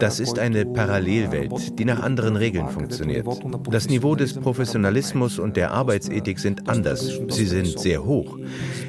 Das 0.00 0.20
ist 0.20 0.38
eine 0.38 0.64
Parallelwelt, 0.64 1.78
die 1.78 1.84
nach 1.84 2.02
anderen 2.02 2.36
Regeln 2.36 2.68
funktioniert. 2.68 3.26
Das 3.70 3.88
Niveau 3.88 4.14
des 4.14 4.34
Professionalismus 4.34 5.38
und 5.38 5.56
der 5.56 5.72
Arbeitsethik 5.72 6.38
sind 6.38 6.68
anders. 6.68 7.20
Sie 7.28 7.46
sind 7.46 7.78
sehr 7.78 8.04
hoch. 8.04 8.38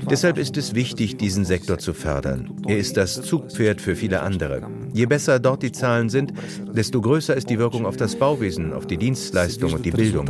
Deshalb 0.09 0.37
ist 0.37 0.57
es 0.57 0.75
wichtig, 0.75 1.17
diesen 1.17 1.45
Sektor 1.45 1.77
zu 1.77 1.93
fördern. 1.93 2.51
Er 2.67 2.77
ist 2.77 2.97
das 2.97 3.21
Zugpferd 3.21 3.81
für 3.81 3.95
viele 3.95 4.21
andere. 4.21 4.61
Je 4.93 5.05
besser 5.05 5.39
dort 5.39 5.63
die 5.63 5.71
Zahlen 5.71 6.09
sind, 6.09 6.33
desto 6.73 7.01
größer 7.01 7.35
ist 7.35 7.49
die 7.49 7.59
Wirkung 7.59 7.85
auf 7.85 7.97
das 7.97 8.15
Bauwesen, 8.15 8.73
auf 8.73 8.85
die 8.87 8.97
Dienstleistung 8.97 9.73
und 9.73 9.85
die 9.85 9.91
Bildung. 9.91 10.25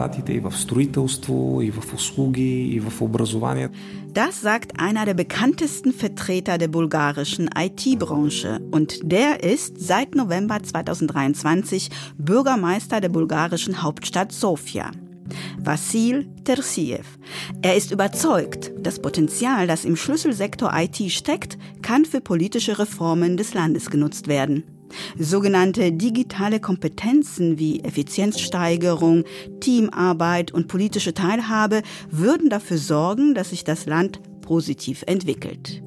Das 4.14 4.42
sagt 4.42 4.78
einer 4.78 5.06
der 5.06 5.14
bekanntesten 5.14 5.94
Vertreter 5.94 6.58
der 6.58 6.68
bulgarischen 6.68 7.50
IT-Branche 7.58 8.60
und 8.70 9.00
der 9.04 9.42
ist 9.42 9.80
seit 9.80 10.16
November 10.16 10.62
2023 10.62 11.90
Bürgermeister 12.18 13.00
der 13.00 13.08
bulgarischen 13.08 13.82
Hauptstadt 13.82 14.34
Sofia. 14.34 14.92
Vasil 15.58 16.28
Tersiev. 16.44 17.06
Er 17.62 17.78
ist 17.78 17.92
überzeugt, 17.92 18.72
das 18.82 19.02
Potenzial, 19.02 19.66
das 19.66 19.86
im 19.86 19.96
Schlüsselsektor 19.96 20.74
IT 20.76 21.10
steckt, 21.10 21.58
kann 21.82 22.04
für 22.04 22.20
politische 22.20 22.80
Reformen 22.80 23.38
des 23.38 23.54
Landes 23.54 23.90
genutzt 23.90 24.28
werden. 24.28 24.81
Sogenannte 25.18 25.92
digitale 25.92 26.60
Kompetenzen 26.60 27.60
wie 27.60 27.82
Effizienzsteigerung, 27.82 29.24
Teamarbeit 29.60 30.52
und 30.52 30.68
politische 30.68 31.14
Teilhabe 31.14 31.82
würden 32.10 32.50
dafür 32.50 32.78
sorgen, 32.78 33.34
dass 33.34 33.50
sich 33.52 33.64
das 33.64 33.86
Land 33.86 34.20
positiv 34.42 35.04
entwickelt. 35.08 35.82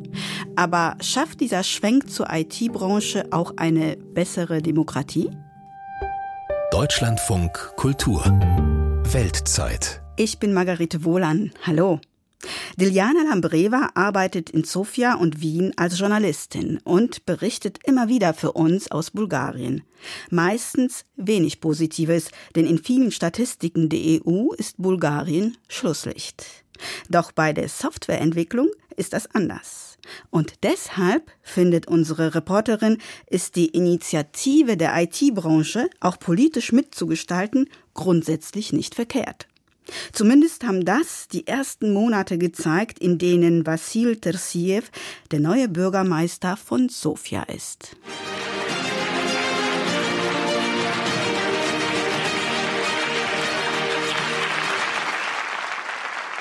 Aber 0.57 0.97
schafft 1.01 1.41
dieser 1.41 1.63
Schwenk 1.63 2.11
zur 2.11 2.29
IT-Branche 2.31 3.27
auch 3.31 3.55
eine 3.57 3.97
bessere 3.97 4.63
Demokratie? 4.63 5.31
Deutschlandfunk 6.71 7.73
Kultur 7.77 8.25
Weltzeit. 9.13 10.03
Ich 10.17 10.39
bin 10.39 10.53
Margarete 10.53 11.05
Wohlan. 11.05 11.53
Hallo. 11.63 12.01
Diljana 12.77 13.23
Lambreva 13.23 13.91
arbeitet 13.95 14.51
in 14.51 14.65
Sofia 14.65 15.15
und 15.15 15.41
Wien 15.41 15.73
als 15.77 15.99
Journalistin 15.99 16.81
und 16.85 17.25
berichtet 17.25 17.79
immer 17.85 18.09
wieder 18.09 18.35
für 18.35 18.53
uns 18.53 18.91
aus 18.91 19.13
Bulgarien. 19.13 19.83
Meistens 20.31 21.05
wenig 21.17 21.61
Positives, 21.61 22.31
denn 22.57 22.67
in 22.67 22.79
vielen 22.79 23.13
Statistiken 23.13 23.89
der 23.89 24.21
EU 24.27 24.53
ist 24.55 24.83
Bulgarien 24.83 25.57
Schlusslicht. 25.69 26.45
Doch 27.09 27.33
bei 27.33 27.53
der 27.53 27.69
Softwareentwicklung 27.69 28.69
ist 28.97 29.13
das 29.13 29.33
anders. 29.35 29.97
Und 30.31 30.55
deshalb, 30.63 31.31
findet 31.43 31.89
unsere 31.89 32.35
Reporterin, 32.35 32.99
ist 33.27 33.57
die 33.57 33.69
Initiative 33.69 34.77
der 34.77 34.93
IT-Branche, 35.01 35.89
auch 36.01 36.19
politisch 36.19 36.73
mitzugestalten, 36.73 37.71
grundsätzlich 37.95 38.73
nicht 38.73 38.95
verkehrt. 38.95 39.47
Zumindest 40.13 40.65
haben 40.65 40.85
das 40.85 41.29
die 41.29 41.47
ersten 41.47 41.93
Monate 41.93 42.39
gezeigt, 42.39 42.99
in 42.99 43.19
denen 43.19 43.67
Vasil 43.67 44.17
Tersiev 44.17 44.91
der 45.31 45.41
neue 45.41 45.69
Bürgermeister 45.69 46.57
von 46.57 46.89
Sofia 46.89 47.43
ist. 47.45 47.97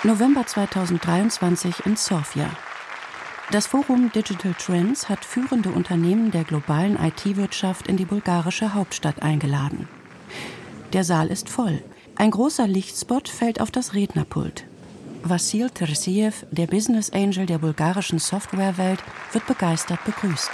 November 0.06 0.46
2023 0.46 1.86
in 1.86 1.96
Sofia. 1.96 2.50
Das 3.52 3.68
Forum 3.68 4.12
Digital 4.12 4.54
Trends 4.54 5.08
hat 5.08 5.24
führende 5.24 5.70
Unternehmen 5.70 6.32
der 6.32 6.44
globalen 6.44 6.98
IT-Wirtschaft 6.98 7.88
in 7.88 7.96
die 7.96 8.06
bulgarische 8.06 8.74
Hauptstadt 8.74 9.22
eingeladen. 9.22 9.88
Der 10.92 11.06
Saal 11.06 11.28
ist 11.28 11.50
voll. 11.50 11.82
Ein 12.16 12.32
großer 12.32 12.68
Lichtspot 12.68 13.28
fällt 13.28 13.60
auf 13.60 13.72
das 13.72 13.94
Rednerpult. 13.94 14.66
Vasil 15.24 15.70
Tersiev, 15.70 16.46
der 16.52 16.68
Business 16.68 17.12
Angel 17.12 17.46
der 17.46 17.58
bulgarischen 17.58 18.20
Softwarewelt, 18.20 19.00
wird 19.32 19.48
begeistert 19.48 20.04
begrüßt. 20.06 20.52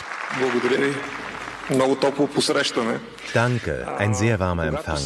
Danke, 3.34 3.88
ein 3.98 4.14
sehr 4.14 4.40
warmer 4.40 4.66
Empfang. 4.66 5.02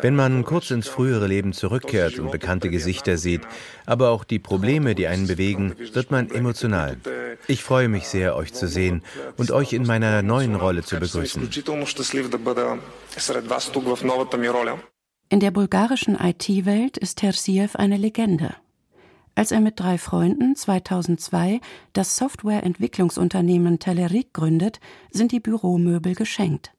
Wenn 0.00 0.16
man 0.16 0.44
kurz 0.44 0.70
ins 0.70 0.88
frühere 0.88 1.26
Leben 1.26 1.52
zurückkehrt 1.52 2.18
und 2.18 2.30
bekannte 2.30 2.68
Gesichter 2.68 3.16
sieht, 3.16 3.42
aber 3.86 4.10
auch 4.10 4.24
die 4.24 4.38
Probleme, 4.38 4.94
die 4.94 5.06
einen 5.06 5.26
bewegen, 5.26 5.74
wird 5.92 6.10
man 6.10 6.30
emotional. 6.30 6.96
Ich 7.46 7.62
freue 7.62 7.88
mich 7.88 8.08
sehr, 8.08 8.36
euch 8.36 8.52
zu 8.52 8.66
sehen 8.66 9.02
und 9.36 9.50
euch 9.50 9.72
in 9.72 9.86
meiner 9.86 10.22
neuen 10.22 10.56
Rolle 10.56 10.82
zu 10.82 10.98
begrüßen. 10.98 11.48
In 15.30 15.40
der 15.40 15.50
bulgarischen 15.50 16.16
IT-Welt 16.16 16.98
ist 16.98 17.18
Tersiev 17.18 17.76
eine 17.76 17.96
Legende. 17.96 18.54
Als 19.34 19.50
er 19.50 19.60
mit 19.60 19.80
drei 19.80 19.98
Freunden 19.98 20.54
2002 20.54 21.60
das 21.92 22.16
Softwareentwicklungsunternehmen 22.16 23.78
Telerik 23.78 24.32
gründet, 24.32 24.80
sind 25.10 25.32
die 25.32 25.40
Büromöbel 25.40 26.14
geschenkt. 26.14 26.72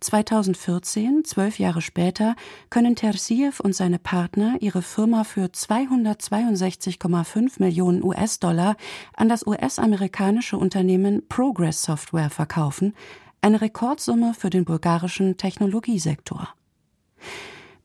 2014, 0.00 1.24
zwölf 1.24 1.58
Jahre 1.58 1.80
später, 1.80 2.36
können 2.68 2.94
Tersiev 2.94 3.60
und 3.60 3.74
seine 3.74 3.98
Partner 3.98 4.56
ihre 4.60 4.82
Firma 4.82 5.24
für 5.24 5.46
262,5 5.46 7.54
Millionen 7.58 8.04
US-Dollar 8.04 8.76
an 9.14 9.30
das 9.30 9.46
US-amerikanische 9.46 10.58
Unternehmen 10.58 11.26
Progress 11.28 11.82
Software 11.82 12.30
verkaufen, 12.30 12.94
eine 13.40 13.62
Rekordsumme 13.62 14.34
für 14.34 14.50
den 14.50 14.66
bulgarischen 14.66 15.38
Technologiesektor. 15.38 16.50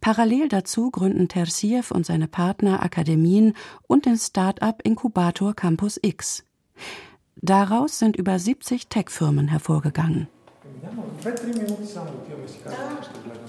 Parallel 0.02 0.48
dazu 0.48 0.90
gründen 0.90 1.28
Tersiev 1.28 1.92
und 1.92 2.06
seine 2.06 2.28
Partner 2.28 2.82
Akademien 2.82 3.54
und 3.88 4.08
den 4.08 4.18
Start-up-Inkubator 4.18 5.54
Campus 5.54 6.00
X. 6.02 6.44
Daraus 7.36 8.00
sind 8.00 8.16
über 8.16 8.40
70 8.40 8.88
Tech-Firmen 8.88 9.48
hervorgegangen. 9.48 10.28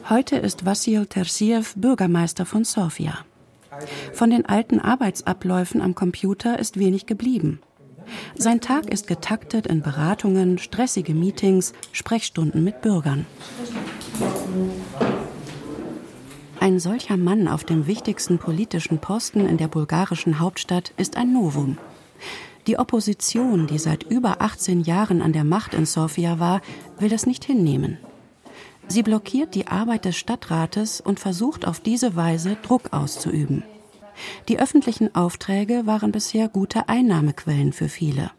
Heute 0.09 0.37
ist 0.37 0.67
Vassil 0.67 1.07
Tersiev 1.07 1.75
Bürgermeister 1.77 2.45
von 2.45 2.65
Sofia. 2.65 3.19
Von 4.13 4.31
den 4.31 4.45
alten 4.45 4.79
Arbeitsabläufen 4.79 5.81
am 5.81 5.95
Computer 5.95 6.59
ist 6.59 6.79
wenig 6.79 7.07
geblieben. 7.07 7.61
Sein 8.35 8.61
Tag 8.61 8.93
ist 8.93 9.07
getaktet 9.07 9.67
in 9.67 9.81
Beratungen, 9.81 10.59
stressige 10.59 11.15
Meetings, 11.15 11.73
Sprechstunden 11.93 12.63
mit 12.63 12.83
Bürgern. 12.83 13.25
Ein 16.63 16.79
solcher 16.79 17.17
Mann 17.17 17.49
auf 17.49 17.65
dem 17.65 17.89
wichtigsten 17.89 18.39
politischen 18.39 18.99
Posten 18.99 19.49
in 19.49 19.57
der 19.57 19.67
bulgarischen 19.67 20.39
Hauptstadt 20.39 20.93
ist 20.97 21.17
ein 21.17 21.33
Novum. 21.33 21.77
Die 22.69 22.79
Opposition, 22.79 23.67
die 23.67 23.81
seit 23.81 24.05
über 24.05 24.41
18 24.41 24.83
Jahren 24.83 25.23
an 25.23 25.33
der 25.33 25.43
Macht 25.43 25.75
in 25.75 25.87
Sofia 25.87 26.39
war, 26.39 26.61
will 27.01 27.09
das 27.09 27.27
nicht 27.27 27.45
hinnehmen. 27.45 27.99
Sie 28.87 29.03
blockiert 29.03 29.57
die 29.57 29.67
Arbeit 29.67 30.05
des 30.05 30.17
Stadtrates 30.17 31.01
und 31.01 31.19
versucht 31.19 31.67
auf 31.67 31.81
diese 31.81 32.15
Weise 32.15 32.57
Druck 32.63 32.93
auszuüben. 32.93 33.65
Die 34.49 34.61
öffentlichen 34.61 35.13
Aufträge 35.17 35.85
waren 35.87 36.13
bisher 36.13 36.49
gute 36.49 36.89
Einnahmequellen 36.89 37.73
für 37.73 37.89
viele. 37.89 38.31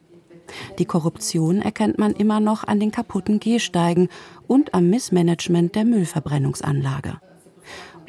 Die 0.79 0.85
Korruption 0.85 1.61
erkennt 1.61 1.99
man 1.99 2.13
immer 2.13 2.39
noch 2.39 2.63
an 2.63 2.79
den 2.79 2.91
kaputten 2.91 3.41
Gehsteigen 3.41 4.07
und 4.47 4.73
am 4.73 4.89
Missmanagement 4.89 5.75
der 5.75 5.83
Müllverbrennungsanlage. 5.83 7.19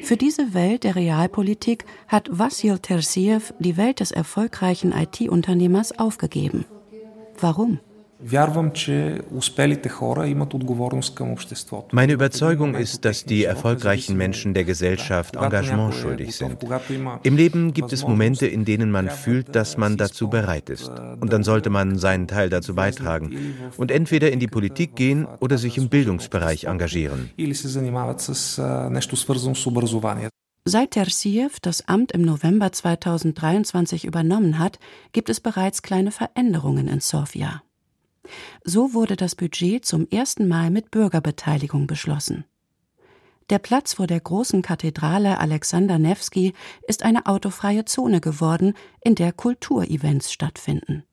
Für 0.05 0.17
diese 0.17 0.53
Welt 0.53 0.83
der 0.83 0.95
Realpolitik 0.95 1.83
hat 2.07 2.29
Vassil 2.31 2.77
Tersiev 2.77 3.55
die 3.57 3.75
Welt 3.75 4.01
des 4.01 4.11
erfolgreichen 4.11 4.91
IT-Unternehmers 4.91 5.97
aufgegeben. 5.97 6.65
Warum? 7.39 7.79
Meine 11.91 12.13
Überzeugung 12.13 12.75
ist, 12.75 13.05
dass 13.05 13.25
die 13.25 13.43
erfolgreichen 13.43 14.15
Menschen 14.15 14.53
der 14.53 14.63
Gesellschaft 14.63 15.35
Engagement 15.35 15.93
schuldig 15.93 16.35
sind. 16.35 16.57
Im 17.23 17.35
Leben 17.35 17.73
gibt 17.73 17.91
es 17.91 18.07
Momente, 18.07 18.47
in 18.47 18.63
denen 18.63 18.89
man 18.89 19.09
fühlt, 19.09 19.53
dass 19.53 19.75
man 19.77 19.97
dazu 19.97 20.29
bereit 20.29 20.69
ist. 20.69 20.89
Und 21.19 21.33
dann 21.33 21.43
sollte 21.43 21.69
man 21.69 21.97
seinen 21.97 22.27
Teil 22.27 22.49
dazu 22.49 22.73
beitragen 22.73 23.55
und 23.75 23.91
entweder 23.91 24.31
in 24.31 24.39
die 24.39 24.47
Politik 24.47 24.95
gehen 24.95 25.27
oder 25.39 25.57
sich 25.57 25.77
im 25.77 25.89
Bildungsbereich 25.89 26.65
engagieren. 26.65 27.31
Seit 30.67 30.91
Tersiev 30.91 31.59
das 31.61 31.87
Amt 31.87 32.11
im 32.11 32.23
November 32.23 32.71
2023 32.71 34.05
übernommen 34.05 34.57
hat, 34.57 34.79
gibt 35.11 35.29
es 35.29 35.39
bereits 35.39 35.83
kleine 35.83 36.09
Veränderungen 36.11 36.87
in 36.87 37.01
Sofia. 37.01 37.61
So 38.63 38.93
wurde 38.93 39.15
das 39.15 39.35
Budget 39.35 39.85
zum 39.85 40.07
ersten 40.09 40.47
Mal 40.47 40.71
mit 40.71 40.91
Bürgerbeteiligung 40.91 41.87
beschlossen. 41.87 42.45
Der 43.51 43.59
Platz 43.59 43.93
vor 43.93 44.07
der 44.07 44.19
großen 44.19 44.63
Kathedrale 44.63 45.39
Alexander 45.39 45.99
Nevsky 45.99 46.53
ist 46.87 47.03
eine 47.03 47.27
autofreie 47.27 47.85
Zone 47.85 48.19
geworden, 48.19 48.73
in 49.03 49.13
der 49.13 49.33
Kulturevents 49.33 50.31
stattfinden. 50.31 51.03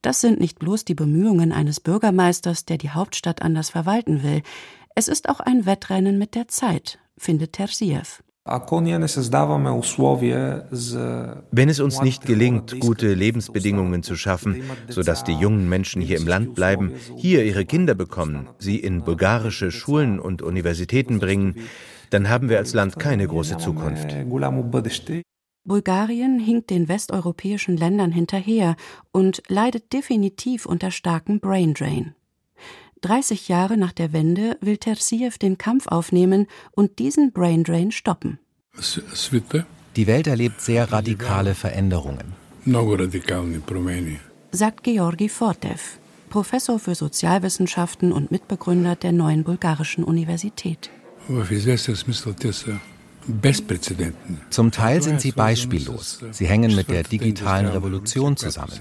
Das 0.00 0.20
sind 0.20 0.40
nicht 0.40 0.58
bloß 0.58 0.84
die 0.84 0.94
Bemühungen 0.94 1.52
eines 1.52 1.80
Bürgermeisters, 1.80 2.64
der 2.64 2.78
die 2.78 2.90
Hauptstadt 2.90 3.42
anders 3.42 3.70
verwalten 3.70 4.22
will. 4.22 4.42
Es 4.94 5.08
ist 5.08 5.28
auch 5.28 5.40
ein 5.40 5.66
Wettrennen 5.66 6.16
mit 6.16 6.34
der 6.34 6.48
Zeit, 6.48 6.98
findet 7.18 7.52
Tersiev. 7.52 8.22
Wenn 11.50 11.68
es 11.68 11.80
uns 11.80 12.02
nicht 12.02 12.26
gelingt, 12.26 12.80
gute 12.80 13.14
Lebensbedingungen 13.14 14.02
zu 14.02 14.16
schaffen, 14.16 14.62
sodass 14.88 15.24
die 15.24 15.34
jungen 15.34 15.68
Menschen 15.68 16.00
hier 16.02 16.18
im 16.18 16.26
Land 16.26 16.54
bleiben, 16.54 16.92
hier 17.16 17.44
ihre 17.44 17.64
Kinder 17.64 17.94
bekommen, 17.94 18.48
sie 18.58 18.76
in 18.76 19.02
bulgarische 19.02 19.70
Schulen 19.70 20.20
und 20.20 20.42
Universitäten 20.42 21.18
bringen, 21.18 21.56
dann 22.10 22.28
haben 22.28 22.48
wir 22.48 22.58
als 22.58 22.74
Land 22.74 22.98
keine 22.98 23.26
große 23.26 23.58
Zukunft. 23.58 24.14
Bulgarien 25.66 26.38
hinkt 26.38 26.70
den 26.70 26.88
westeuropäischen 26.88 27.76
Ländern 27.76 28.12
hinterher 28.12 28.76
und 29.10 29.42
leidet 29.48 29.92
definitiv 29.92 30.64
unter 30.64 30.92
starkem 30.92 31.40
Braindrain. 31.40 32.15
30 33.02 33.48
Jahre 33.48 33.76
nach 33.76 33.92
der 33.92 34.12
Wende 34.12 34.56
will 34.60 34.78
Tersiev 34.78 35.38
den 35.38 35.58
Kampf 35.58 35.86
aufnehmen 35.88 36.46
und 36.72 36.98
diesen 36.98 37.32
Braindrain 37.32 37.92
stoppen. 37.92 38.38
Die 39.96 40.06
Welt 40.06 40.26
erlebt 40.26 40.60
sehr 40.60 40.92
radikale 40.92 41.54
Veränderungen. 41.54 42.34
Sagt 44.52 44.82
Georgi 44.84 45.28
Fortev, 45.28 45.98
Professor 46.30 46.78
für 46.78 46.94
Sozialwissenschaften 46.94 48.12
und 48.12 48.30
Mitbegründer 48.30 48.96
der 48.96 49.12
neuen 49.12 49.44
bulgarischen 49.44 50.04
Universität. 50.04 50.90
Zum 54.50 54.70
Teil 54.70 55.02
sind 55.02 55.20
sie 55.20 55.32
beispiellos. 55.32 56.20
Sie 56.30 56.46
hängen 56.46 56.74
mit 56.74 56.90
der 56.90 57.02
digitalen 57.02 57.66
Revolution 57.66 58.36
zusammen. 58.36 58.72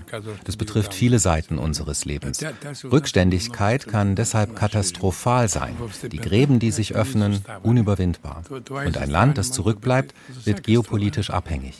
Das 0.44 0.58
betrifft 0.58 0.94
viele 0.94 1.20
Seiten 1.20 1.58
unseres 1.58 2.06
Lebens. 2.06 2.44
Rückständigkeit 2.84 3.88
kann 3.88 4.16
deshalb 4.16 4.56
katastrophal 4.56 5.50
sein. 5.50 5.76
Die 6.12 6.18
Gräben, 6.18 6.60
die 6.60 6.72
sich 6.72 6.96
öffnen, 6.96 7.42
unüberwindbar. 7.64 8.44
Und 8.50 8.98
ein 8.98 9.10
Land, 9.10 9.38
das 9.38 9.52
zurückbleibt, 9.52 10.14
wird 10.44 10.64
geopolitisch 10.64 11.30
abhängig. 11.30 11.76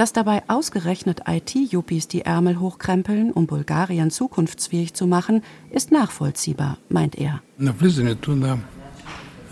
Dass 0.00 0.14
dabei 0.14 0.42
ausgerechnet 0.48 1.24
IT-Yuppies 1.28 2.08
die 2.08 2.22
Ärmel 2.22 2.58
hochkrempeln, 2.58 3.32
um 3.32 3.46
Bulgarien 3.46 4.10
zukunftsfähig 4.10 4.94
zu 4.94 5.06
machen, 5.06 5.42
ist 5.70 5.92
nachvollziehbar, 5.92 6.78
meint 6.88 7.16
er. 7.16 7.42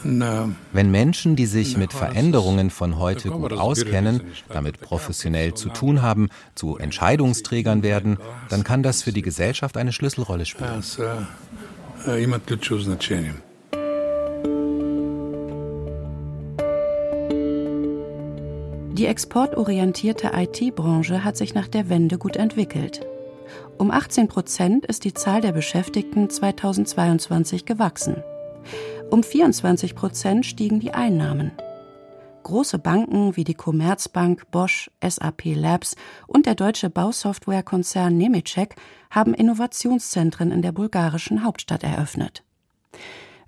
Wenn 0.02 0.90
Menschen, 0.90 1.36
die 1.36 1.44
sich 1.44 1.76
mit 1.76 1.92
Veränderungen 1.92 2.70
von 2.70 2.98
heute 2.98 3.28
gut 3.28 3.52
auskennen, 3.52 4.22
damit 4.48 4.80
professionell 4.80 5.52
zu 5.52 5.68
tun 5.68 6.00
haben, 6.00 6.30
zu 6.54 6.78
Entscheidungsträgern 6.78 7.82
werden, 7.82 8.16
dann 8.48 8.64
kann 8.64 8.82
das 8.82 9.02
für 9.02 9.12
die 9.12 9.20
Gesellschaft 9.20 9.76
eine 9.76 9.92
Schlüsselrolle 9.92 10.46
spielen. 10.46 10.82
Die 18.98 19.06
exportorientierte 19.06 20.32
IT-Branche 20.34 21.22
hat 21.22 21.36
sich 21.36 21.54
nach 21.54 21.68
der 21.68 21.88
Wende 21.88 22.18
gut 22.18 22.34
entwickelt. 22.34 23.06
Um 23.78 23.92
18 23.92 24.26
Prozent 24.26 24.86
ist 24.86 25.04
die 25.04 25.14
Zahl 25.14 25.40
der 25.40 25.52
Beschäftigten 25.52 26.28
2022 26.28 27.64
gewachsen. 27.64 28.24
Um 29.08 29.22
24 29.22 29.94
Prozent 29.94 30.46
stiegen 30.46 30.80
die 30.80 30.94
Einnahmen. 30.94 31.52
Große 32.42 32.80
Banken 32.80 33.36
wie 33.36 33.44
die 33.44 33.54
Commerzbank, 33.54 34.50
Bosch, 34.50 34.90
SAP 35.00 35.54
Labs 35.54 35.94
und 36.26 36.46
der 36.46 36.56
deutsche 36.56 36.90
Bausoftwarekonzern 36.90 38.16
Nemetschek 38.16 38.74
haben 39.10 39.32
Innovationszentren 39.32 40.50
in 40.50 40.60
der 40.60 40.72
bulgarischen 40.72 41.44
Hauptstadt 41.44 41.84
eröffnet. 41.84 42.42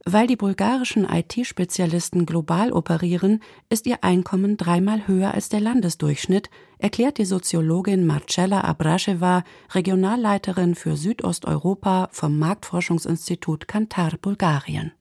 Weil 0.07 0.27
die 0.27 0.37
bulgarischen 0.37 1.05
IT-Spezialisten 1.05 2.25
global 2.25 2.73
operieren, 2.73 3.43
ist 3.69 3.87
ihr 3.87 4.03
Einkommen 4.03 4.57
dreimal 4.57 5.07
höher 5.07 5.35
als 5.35 5.51
der 5.51 5.61
Landesdurchschnitt, 5.61 6.49
erklärt 6.79 7.19
die 7.19 7.27
Soziologin 7.27 8.07
Marcella 8.07 8.63
Abrascheva, 8.63 9.45
Regionalleiterin 9.73 10.75
für 10.75 10.97
Südosteuropa 10.97 12.09
vom 12.13 12.39
Marktforschungsinstitut 12.39 13.69
Kantar 13.69 14.13
Bulgarien. 14.23 14.93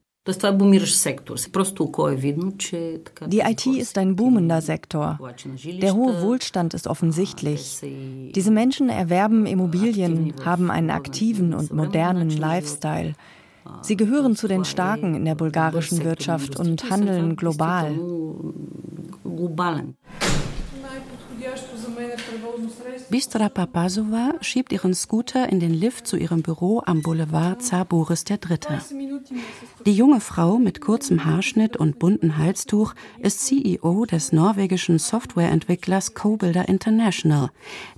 Die 3.26 3.38
IT 3.40 3.66
ist 3.66 3.96
ein 3.96 4.16
boomender 4.16 4.60
Sektor. 4.60 5.18
Der 5.80 5.94
hohe 5.94 6.20
Wohlstand 6.20 6.74
ist 6.74 6.86
offensichtlich. 6.86 7.78
Diese 8.34 8.50
Menschen 8.50 8.90
erwerben 8.90 9.46
Immobilien, 9.46 10.34
haben 10.44 10.70
einen 10.70 10.90
aktiven 10.90 11.54
und 11.54 11.72
modernen 11.72 12.28
Lifestyle. 12.28 13.14
Sie 13.82 13.96
gehören 13.96 14.36
zu 14.36 14.48
den 14.48 14.64
Starken 14.64 15.14
in 15.14 15.24
der 15.24 15.34
bulgarischen 15.34 16.04
Wirtschaft 16.04 16.58
und 16.58 16.90
handeln 16.90 17.36
global. 17.36 17.98
Bistra 23.10 23.48
Papasova 23.48 24.34
schiebt 24.40 24.72
ihren 24.72 24.94
Scooter 24.94 25.48
in 25.48 25.58
den 25.58 25.72
Lift 25.72 26.06
zu 26.06 26.16
ihrem 26.16 26.42
Büro 26.42 26.82
am 26.84 27.02
Boulevard 27.02 27.62
Zar 27.62 27.84
Boris 27.84 28.24
III. 28.28 28.58
Die 29.86 29.94
junge 29.94 30.20
Frau 30.20 30.58
mit 30.58 30.80
kurzem 30.80 31.24
Haarschnitt 31.24 31.76
und 31.76 31.98
buntem 31.98 32.36
Halstuch 32.36 32.94
ist 33.18 33.46
CEO 33.46 34.04
des 34.04 34.32
norwegischen 34.32 34.98
Softwareentwicklers 34.98 36.14
Cobuilder 36.14 36.68
International, 36.68 37.50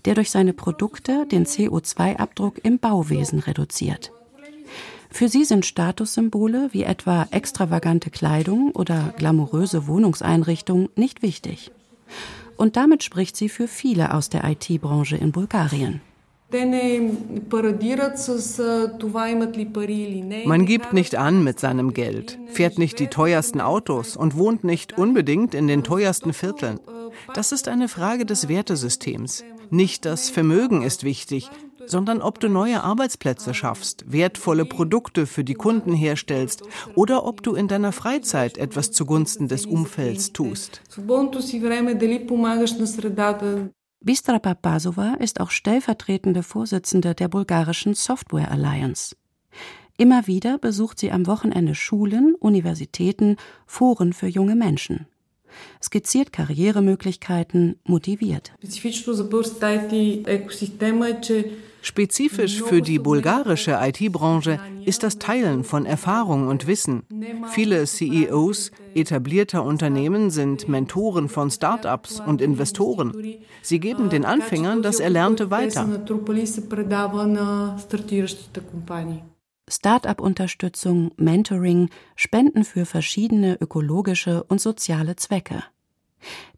der 0.05 0.15
durch 0.15 0.31
seine 0.31 0.53
Produkte 0.53 1.26
den 1.26 1.44
CO2-Abdruck 1.44 2.65
im 2.65 2.79
Bauwesen 2.79 3.41
reduziert. 3.41 4.12
Für 5.12 5.29
sie 5.29 5.44
sind 5.44 5.67
Statussymbole 5.67 6.70
wie 6.73 6.85
etwa 6.85 7.26
extravagante 7.31 8.11
Kleidung 8.11 8.73
oder 8.73 9.12
glamouröse 9.19 9.87
Wohnungseinrichtungen 9.87 10.88
nicht 10.97 11.23
wichtig. 11.23 11.70
Und 12.56 12.76
damit 12.76 13.03
spricht 13.03 13.37
sie 13.37 13.49
für 13.49 13.69
viele 13.69 14.14
aus 14.14 14.31
der 14.31 14.44
IT-Branche 14.44 15.17
in 15.17 15.32
Bulgarien. 15.32 16.00
Man 20.47 20.67
gibt 20.67 20.93
nicht 20.93 21.15
an 21.17 21.44
mit 21.44 21.61
seinem 21.61 21.94
Geld, 21.94 22.38
fährt 22.47 22.79
nicht 22.79 22.99
die 22.99 23.06
teuersten 23.06 23.61
Autos 23.61 24.17
und 24.17 24.37
wohnt 24.37 24.65
nicht 24.65 24.99
unbedingt 24.99 25.55
in 25.55 25.67
den 25.67 25.82
teuersten 25.82 26.32
Vierteln. 26.32 26.79
Das 27.35 27.53
ist 27.53 27.69
eine 27.69 27.88
Frage 27.88 28.26
des 28.26 28.49
Wertesystems. 28.49 29.44
Nicht 29.70 30.05
das 30.05 30.29
Vermögen 30.29 30.82
ist 30.82 31.05
wichtig, 31.05 31.51
sondern 31.86 32.22
ob 32.22 32.41
du 32.41 32.48
neue 32.48 32.82
Arbeitsplätze 32.82 33.55
schaffst, 33.55 34.05
wertvolle 34.10 34.65
Produkte 34.65 35.27
für 35.27 35.44
die 35.44 35.55
Kunden 35.55 35.93
herstellst 35.93 36.62
oder 36.94 37.24
ob 37.24 37.43
du 37.43 37.55
in 37.55 37.69
deiner 37.69 37.93
Freizeit 37.93 38.58
etwas 38.58 38.93
zugunsten 38.93 39.48
des 39.48 39.67
Umfelds 39.67 40.32
tust. 40.32 40.82
Bistra 44.05 44.39
Papasova 44.41 45.15
ist 45.20 45.41
auch 45.41 45.51
stellvertretende 45.51 46.43
Vorsitzende 46.43 47.15
der 47.15 47.29
bulgarischen 47.29 47.94
Software 47.94 48.51
Alliance. 48.51 49.15
Immer 49.96 50.27
wieder 50.27 50.58
besucht 50.58 50.98
sie 50.98 51.12
am 51.12 51.27
Wochenende 51.27 51.74
Schulen, 51.74 52.34
Universitäten, 52.34 53.36
Foren 53.67 54.12
für 54.12 54.27
junge 54.27 54.56
Menschen 54.56 55.06
skizziert 55.82 56.32
Karrieremöglichkeiten, 56.32 57.77
motiviert. 57.84 58.53
Spezifisch 61.82 62.62
für 62.62 62.81
die 62.81 63.01
bulgarische 63.01 63.79
IT-Branche 63.82 64.60
ist 64.84 65.03
das 65.03 65.19
Teilen 65.19 65.65
von 65.65 65.84
Erfahrung 65.84 66.46
und 66.46 66.69
Wissen. 66.69 67.03
Viele 67.51 67.84
CEOs 67.84 68.70
etablierter 68.94 69.65
Unternehmen 69.65 70.31
sind 70.31 70.69
Mentoren 70.69 71.29
von 71.29 71.51
Start-ups 71.51 72.20
und 72.20 72.41
Investoren. 72.41 73.12
Sie 73.62 73.81
geben 73.81 74.10
den 74.10 74.24
Anfängern 74.24 74.82
das 74.82 75.01
Erlernte 75.01 75.51
weiter. 75.51 75.89
Start-up-Unterstützung, 79.69 81.10
Mentoring, 81.17 81.89
Spenden 82.15 82.65
für 82.65 82.86
verschiedene 82.86 83.56
ökologische 83.60 84.44
und 84.44 84.60
soziale 84.60 85.17
Zwecke. 85.17 85.65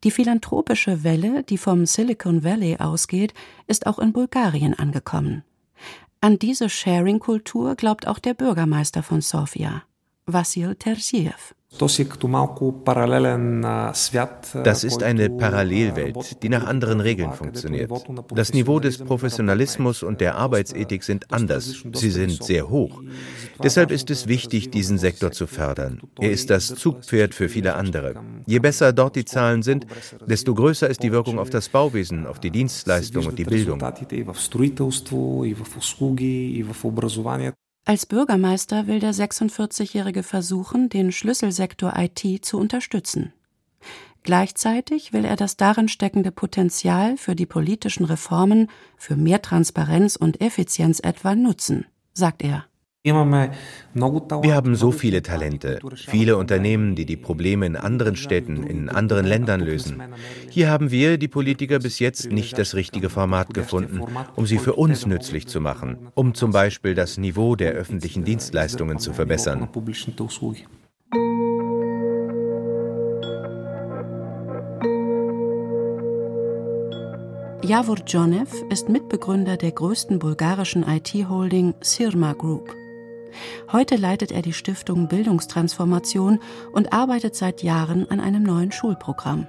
Die 0.02 0.10
philanthropische 0.10 1.04
Welle, 1.04 1.42
die 1.42 1.58
vom 1.58 1.86
Silicon 1.86 2.44
Valley 2.44 2.76
ausgeht, 2.78 3.34
ist 3.66 3.86
auch 3.86 3.98
in 3.98 4.12
Bulgarien 4.12 4.74
angekommen. 4.74 5.44
An 6.20 6.38
diese 6.38 6.68
Sharing-Kultur 6.68 7.74
glaubt 7.74 8.06
auch 8.06 8.18
der 8.18 8.34
Bürgermeister 8.34 9.02
von 9.02 9.20
Sofia. 9.20 9.82
Vassil 10.26 10.74
Tersiev. 10.76 11.54
Das 14.64 14.84
ist 14.84 15.02
eine 15.02 15.28
Parallelwelt, 15.28 16.42
die 16.42 16.48
nach 16.48 16.64
anderen 16.66 17.00
Regeln 17.00 17.32
funktioniert. 17.32 17.90
Das 18.32 18.52
Niveau 18.52 18.78
des 18.78 18.98
Professionalismus 18.98 20.02
und 20.04 20.20
der 20.20 20.36
Arbeitsethik 20.36 21.02
sind 21.02 21.32
anders. 21.32 21.84
Sie 21.92 22.10
sind 22.10 22.42
sehr 22.44 22.70
hoch. 22.70 23.02
Deshalb 23.62 23.90
ist 23.90 24.08
es 24.10 24.28
wichtig, 24.28 24.70
diesen 24.70 24.98
Sektor 24.98 25.32
zu 25.32 25.46
fördern. 25.48 26.00
Er 26.20 26.30
ist 26.30 26.48
das 26.48 26.68
Zugpferd 26.68 27.34
für 27.34 27.48
viele 27.48 27.74
andere. 27.74 28.14
Je 28.46 28.60
besser 28.60 28.92
dort 28.92 29.16
die 29.16 29.24
Zahlen 29.24 29.62
sind, 29.62 29.86
desto 30.26 30.54
größer 30.54 30.88
ist 30.88 31.02
die 31.02 31.12
Wirkung 31.12 31.40
auf 31.40 31.50
das 31.50 31.68
Bauwesen, 31.68 32.26
auf 32.26 32.38
die 32.38 32.50
Dienstleistung 32.50 33.26
und 33.26 33.38
die 33.38 33.44
Bildung. 33.44 33.80
Als 37.86 38.06
Bürgermeister 38.06 38.86
will 38.86 38.98
der 38.98 39.12
46-Jährige 39.12 40.22
versuchen, 40.22 40.88
den 40.88 41.12
Schlüsselsektor 41.12 41.92
IT 41.96 42.44
zu 42.44 42.58
unterstützen. 42.58 43.34
Gleichzeitig 44.22 45.12
will 45.12 45.26
er 45.26 45.36
das 45.36 45.58
darin 45.58 45.88
steckende 45.88 46.30
Potenzial 46.30 47.18
für 47.18 47.36
die 47.36 47.44
politischen 47.44 48.06
Reformen, 48.06 48.70
für 48.96 49.16
mehr 49.16 49.42
Transparenz 49.42 50.16
und 50.16 50.40
Effizienz 50.40 50.98
etwa 51.00 51.34
nutzen, 51.34 51.84
sagt 52.14 52.42
er. 52.42 52.64
Wir 53.06 54.54
haben 54.54 54.76
so 54.76 54.90
viele 54.90 55.22
Talente, 55.22 55.78
viele 55.94 56.38
Unternehmen, 56.38 56.94
die 56.94 57.04
die 57.04 57.18
Probleme 57.18 57.66
in 57.66 57.76
anderen 57.76 58.16
Städten, 58.16 58.62
in 58.62 58.88
anderen 58.88 59.26
Ländern 59.26 59.60
lösen. 59.60 60.02
Hier 60.48 60.70
haben 60.70 60.90
wir, 60.90 61.18
die 61.18 61.28
Politiker, 61.28 61.80
bis 61.80 61.98
jetzt 61.98 62.32
nicht 62.32 62.56
das 62.56 62.74
richtige 62.74 63.10
Format 63.10 63.52
gefunden, 63.52 64.00
um 64.36 64.46
sie 64.46 64.56
für 64.56 64.72
uns 64.72 65.04
nützlich 65.04 65.46
zu 65.48 65.60
machen, 65.60 65.98
um 66.14 66.32
zum 66.32 66.50
Beispiel 66.50 66.94
das 66.94 67.18
Niveau 67.18 67.56
der 67.56 67.72
öffentlichen 67.72 68.24
Dienstleistungen 68.24 68.98
zu 68.98 69.12
verbessern. 69.12 69.68
Javor 77.62 77.98
Jonev 78.06 78.52
ist 78.70 78.88
Mitbegründer 78.88 79.58
der 79.58 79.72
größten 79.72 80.18
bulgarischen 80.18 80.84
IT-Holding 80.88 81.74
Sirma 81.82 82.32
Group. 82.32 82.74
Heute 83.72 83.96
leitet 83.96 84.32
er 84.32 84.42
die 84.42 84.52
Stiftung 84.52 85.08
Bildungstransformation 85.08 86.40
und 86.72 86.92
arbeitet 86.92 87.34
seit 87.34 87.62
Jahren 87.62 88.08
an 88.10 88.20
einem 88.20 88.42
neuen 88.42 88.72
Schulprogramm. 88.72 89.46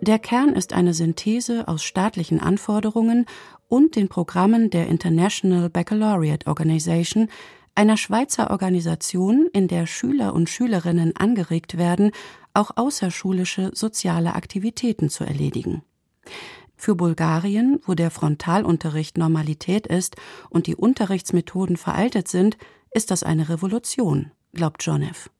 Der 0.00 0.18
Kern 0.18 0.50
ist 0.50 0.72
eine 0.72 0.94
Synthese 0.94 1.68
aus 1.68 1.82
staatlichen 1.82 2.40
Anforderungen 2.40 3.26
und 3.68 3.96
den 3.96 4.08
Programmen 4.08 4.70
der 4.70 4.88
International 4.88 5.70
Baccalaureate 5.70 6.46
Organization, 6.46 7.28
einer 7.74 7.96
Schweizer 7.96 8.50
Organisation, 8.50 9.48
in 9.52 9.66
der 9.66 9.86
Schüler 9.86 10.34
und 10.34 10.50
Schülerinnen 10.50 11.16
angeregt 11.16 11.78
werden, 11.78 12.12
auch 12.52 12.72
außerschulische 12.76 13.70
soziale 13.72 14.34
Aktivitäten 14.34 15.08
zu 15.08 15.24
erledigen. 15.24 15.82
Für 16.84 16.96
Bulgarien, 16.96 17.78
wo 17.86 17.94
der 17.94 18.10
Frontalunterricht 18.10 19.16
Normalität 19.16 19.86
ist 19.86 20.16
und 20.50 20.66
die 20.66 20.74
Unterrichtsmethoden 20.74 21.76
veraltet 21.76 22.26
sind, 22.26 22.56
ist 22.90 23.12
das 23.12 23.22
eine 23.22 23.48
Revolution, 23.48 24.32
glaubt 24.52 24.82
Jonev. 24.82 25.30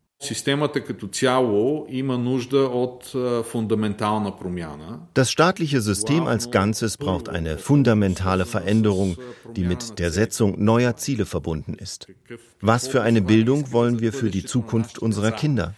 Das 5.14 5.32
staatliche 5.32 5.80
System 5.80 6.26
als 6.28 6.50
Ganzes 6.52 6.96
braucht 6.96 7.28
eine 7.28 7.58
fundamentale 7.58 8.46
Veränderung, 8.46 9.16
die 9.56 9.64
mit 9.64 9.98
der 9.98 10.12
Setzung 10.12 10.62
neuer 10.62 10.94
Ziele 10.94 11.26
verbunden 11.26 11.74
ist. 11.74 12.06
Was 12.60 12.86
für 12.86 13.02
eine 13.02 13.20
Bildung 13.20 13.72
wollen 13.72 13.98
wir 13.98 14.12
für 14.12 14.30
die 14.30 14.44
Zukunft 14.44 15.00
unserer 15.00 15.32
Kinder? 15.32 15.74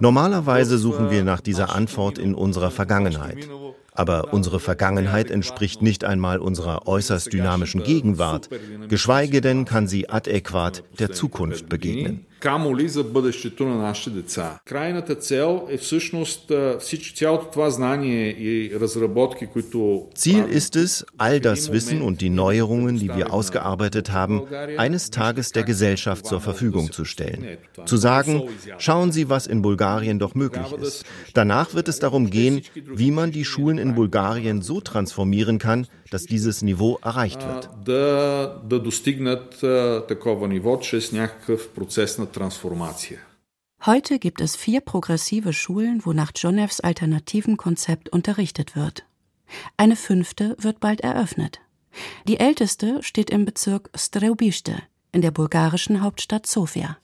Normalerweise 0.00 0.78
suchen 0.78 1.10
wir 1.10 1.22
nach 1.24 1.40
dieser 1.40 1.74
Antwort 1.74 2.18
in 2.18 2.34
unserer 2.34 2.70
Vergangenheit. 2.72 3.48
Aber 3.92 4.32
unsere 4.32 4.58
Vergangenheit 4.60 5.30
entspricht 5.30 5.80
nicht 5.82 6.04
einmal 6.04 6.40
unserer 6.40 6.86
äußerst 6.88 7.32
dynamischen 7.32 7.82
Gegenwart, 7.82 8.48
geschweige 8.88 9.40
denn 9.40 9.64
kann 9.64 9.86
sie 9.86 10.08
adäquat 10.08 10.82
der 10.98 11.12
Zukunft 11.12 11.68
begegnen 11.68 12.27
камо 12.39 12.77
ли 12.77 12.89
за 12.89 13.03
бъдещето 13.03 13.65
на 13.65 13.75
нашите 13.75 14.09
деца. 14.09 14.59
Крайната 14.65 15.15
цел 15.15 15.67
е 15.69 15.77
всъщност 15.77 16.51
цялото 17.15 17.45
това 17.51 17.69
знание 17.69 18.29
и 18.29 18.79
разработки, 18.79 19.47
които... 19.47 20.07
Ziel 20.15 20.47
ist 20.59 20.75
es, 20.75 21.05
all 21.17 21.39
das 21.39 21.71
Wissen 21.71 22.01
und 22.01 22.15
die 22.21 22.29
Neuerungen, 22.29 22.95
die 23.03 23.11
wir 23.19 23.27
ausgearbeitet 23.37 24.07
haben, 24.19 24.35
eines 24.85 25.03
Tages 25.09 25.47
der 25.57 25.63
Gesellschaft 25.63 26.25
zur 26.31 26.41
Verfügung 26.49 26.91
zu 26.97 27.03
stellen. 27.05 27.41
Zu 27.85 27.97
sagen, 28.07 28.33
schauen 28.85 29.09
Sie, 29.15 29.25
was 29.29 29.43
in 29.53 29.61
Bulgarien 29.61 30.17
doch 30.23 30.33
möglich 30.43 30.69
ist. 30.87 31.05
Danach 31.33 31.69
wird 31.77 31.87
es 31.87 31.97
darum 32.05 32.29
gehen, 32.37 32.55
wie 33.01 33.11
man 33.19 33.29
die 33.31 33.45
Schulen 33.45 33.77
in 33.85 33.95
Bulgarien 33.95 34.61
so 34.61 34.75
transformieren 34.81 35.57
kann, 35.65 35.87
dass 36.10 36.24
dieses 36.24 36.62
Niveau 36.62 36.98
erreicht 37.02 37.40
wird. 37.46 37.68
Heute 43.86 44.18
gibt 44.18 44.40
es 44.40 44.56
vier 44.56 44.80
progressive 44.80 45.52
Schulen, 45.52 46.04
wo 46.04 46.12
nach 46.12 46.32
Jonevs 46.34 46.80
alternativen 46.80 47.56
Konzept 47.56 48.08
unterrichtet 48.08 48.74
wird. 48.74 49.04
Eine 49.76 49.96
fünfte 49.96 50.56
wird 50.58 50.80
bald 50.80 51.00
eröffnet. 51.00 51.60
Die 52.26 52.40
älteste 52.40 53.02
steht 53.02 53.30
im 53.30 53.44
Bezirk 53.44 53.90
Streubiste 53.94 54.82
in 55.12 55.22
der 55.22 55.30
bulgarischen 55.30 56.02
Hauptstadt 56.02 56.46
Sofia. 56.46 56.98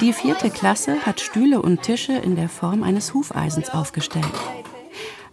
Die 0.00 0.12
vierte 0.12 0.50
Klasse 0.50 1.00
hat 1.06 1.20
Stühle 1.20 1.62
und 1.62 1.82
Tische 1.82 2.12
in 2.12 2.36
der 2.36 2.48
Form 2.48 2.82
eines 2.82 3.14
Hufeisens 3.14 3.70
aufgestellt. 3.70 4.26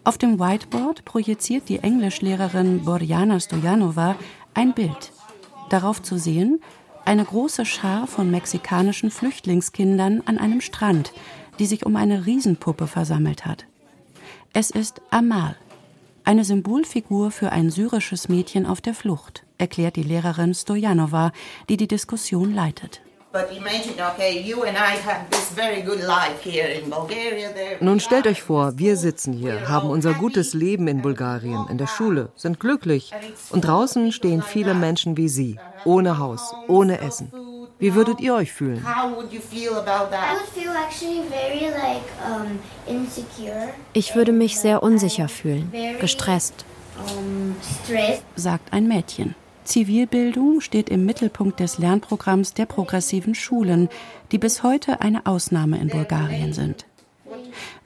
Auf 0.06 0.18
dem 0.18 0.38
Whiteboard 0.38 1.06
projiziert 1.06 1.70
die 1.70 1.80
Englischlehrerin 1.80 2.84
Borjana 2.84 3.40
Stojanova 3.40 4.18
ein 4.54 4.74
Bild. 4.74 5.14
Darauf 5.70 6.02
zu 6.02 6.18
sehen 6.18 6.60
eine 7.06 7.24
große 7.24 7.66
Schar 7.66 8.08
von 8.08 8.30
mexikanischen 8.30 9.12
Flüchtlingskindern 9.12 10.22
an 10.26 10.38
einem 10.38 10.60
Strand, 10.60 11.14
die 11.58 11.66
sich 11.66 11.86
um 11.86 11.96
eine 11.96 12.26
Riesenpuppe 12.26 12.88
versammelt 12.88 13.46
hat. 13.46 13.66
Es 14.52 14.72
ist 14.72 15.02
Amal, 15.10 15.56
eine 16.26 16.44
Symbolfigur 16.44 17.32
für 17.32 17.52
ein 17.54 17.70
syrisches 17.70 18.28
Mädchen 18.28 18.66
auf 18.66 18.82
der 18.82 18.94
Flucht, 18.94 19.46
erklärt 19.58 19.96
die 19.96 20.04
Lehrerin 20.04 20.54
Stojanova, 20.54 21.32
die 21.70 21.78
die 21.78 21.88
Diskussion 21.88 22.54
leitet. 22.54 23.02
Nun 27.80 28.00
stellt 28.00 28.28
euch 28.28 28.44
vor, 28.44 28.78
wir 28.78 28.96
sitzen 28.96 29.34
hier, 29.34 29.68
haben 29.68 29.90
unser 29.90 30.14
gutes 30.14 30.54
Leben 30.54 30.88
in 30.88 31.02
Bulgarien, 31.02 31.66
in 31.70 31.80
der 31.80 31.88
Schule, 31.88 32.30
sind 32.36 32.60
glücklich. 32.60 33.12
Und 33.50 33.66
draußen 33.66 34.12
stehen 34.12 34.44
viele 34.44 34.76
Menschen 34.76 35.18
wie 35.18 35.30
Sie, 35.30 35.60
ohne 35.84 36.20
Haus, 36.20 36.54
ohne 36.68 37.02
Essen. 37.02 37.32
Wie 37.80 37.96
würdet 37.96 38.22
ihr 38.22 38.36
euch 38.36 38.54
fühlen? 38.54 38.86
Ich 43.94 44.16
würde 44.16 44.32
mich 44.32 44.60
sehr 44.60 44.84
unsicher 44.84 45.28
fühlen, 45.28 45.74
gestresst, 46.00 46.66
sagt 48.36 48.72
ein 48.72 48.88
Mädchen. 48.88 49.36
Zivilbildung 49.66 50.62
steht 50.62 50.90
im 50.90 51.06
Mittelpunkt 51.06 51.60
des 51.60 51.78
Lernprogramms 51.78 52.54
der 52.54 52.66
progressiven 52.66 53.36
Schulen, 53.36 53.90
die 54.32 54.38
bis 54.38 54.64
heute 54.64 55.02
eine 55.02 55.26
Ausnahme 55.26 55.80
in 55.80 55.90
Bulgarien 55.90 56.54
sind. 56.54 56.86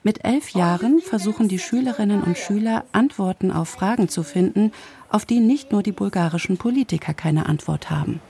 Mit 0.02 0.24
elf 0.24 0.50
Jahren 0.50 1.00
versuchen 1.00 1.48
die 1.48 1.58
Schülerinnen 1.58 2.22
und 2.22 2.38
Schüler, 2.38 2.84
Antworten 2.92 3.50
auf 3.50 3.68
Fragen 3.68 4.08
zu 4.08 4.22
finden, 4.22 4.72
auf 5.10 5.24
die 5.24 5.40
nicht 5.40 5.72
nur 5.72 5.82
die 5.82 5.92
bulgarischen 5.92 6.56
Politiker 6.56 7.14
keine 7.14 7.46
Antwort 7.46 7.90
haben. 7.90 8.20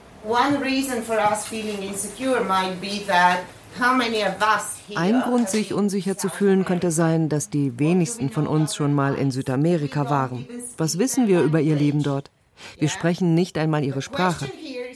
Ein 4.95 5.21
Grund, 5.21 5.49
sich 5.49 5.73
unsicher 5.73 6.17
zu 6.17 6.29
fühlen, 6.29 6.65
könnte 6.65 6.91
sein, 6.91 7.29
dass 7.29 7.49
die 7.49 7.79
wenigsten 7.79 8.29
von 8.29 8.47
uns 8.47 8.75
schon 8.75 8.93
mal 8.93 9.15
in 9.15 9.31
Südamerika 9.31 10.09
waren. 10.09 10.47
Was 10.77 10.97
wissen 10.97 11.27
wir 11.27 11.41
über 11.41 11.61
ihr 11.61 11.75
Leben 11.75 12.03
dort? 12.03 12.31
Wir 12.77 12.89
sprechen 12.89 13.35
nicht 13.35 13.57
einmal 13.57 13.83
ihre 13.83 14.01
Sprache. 14.01 14.49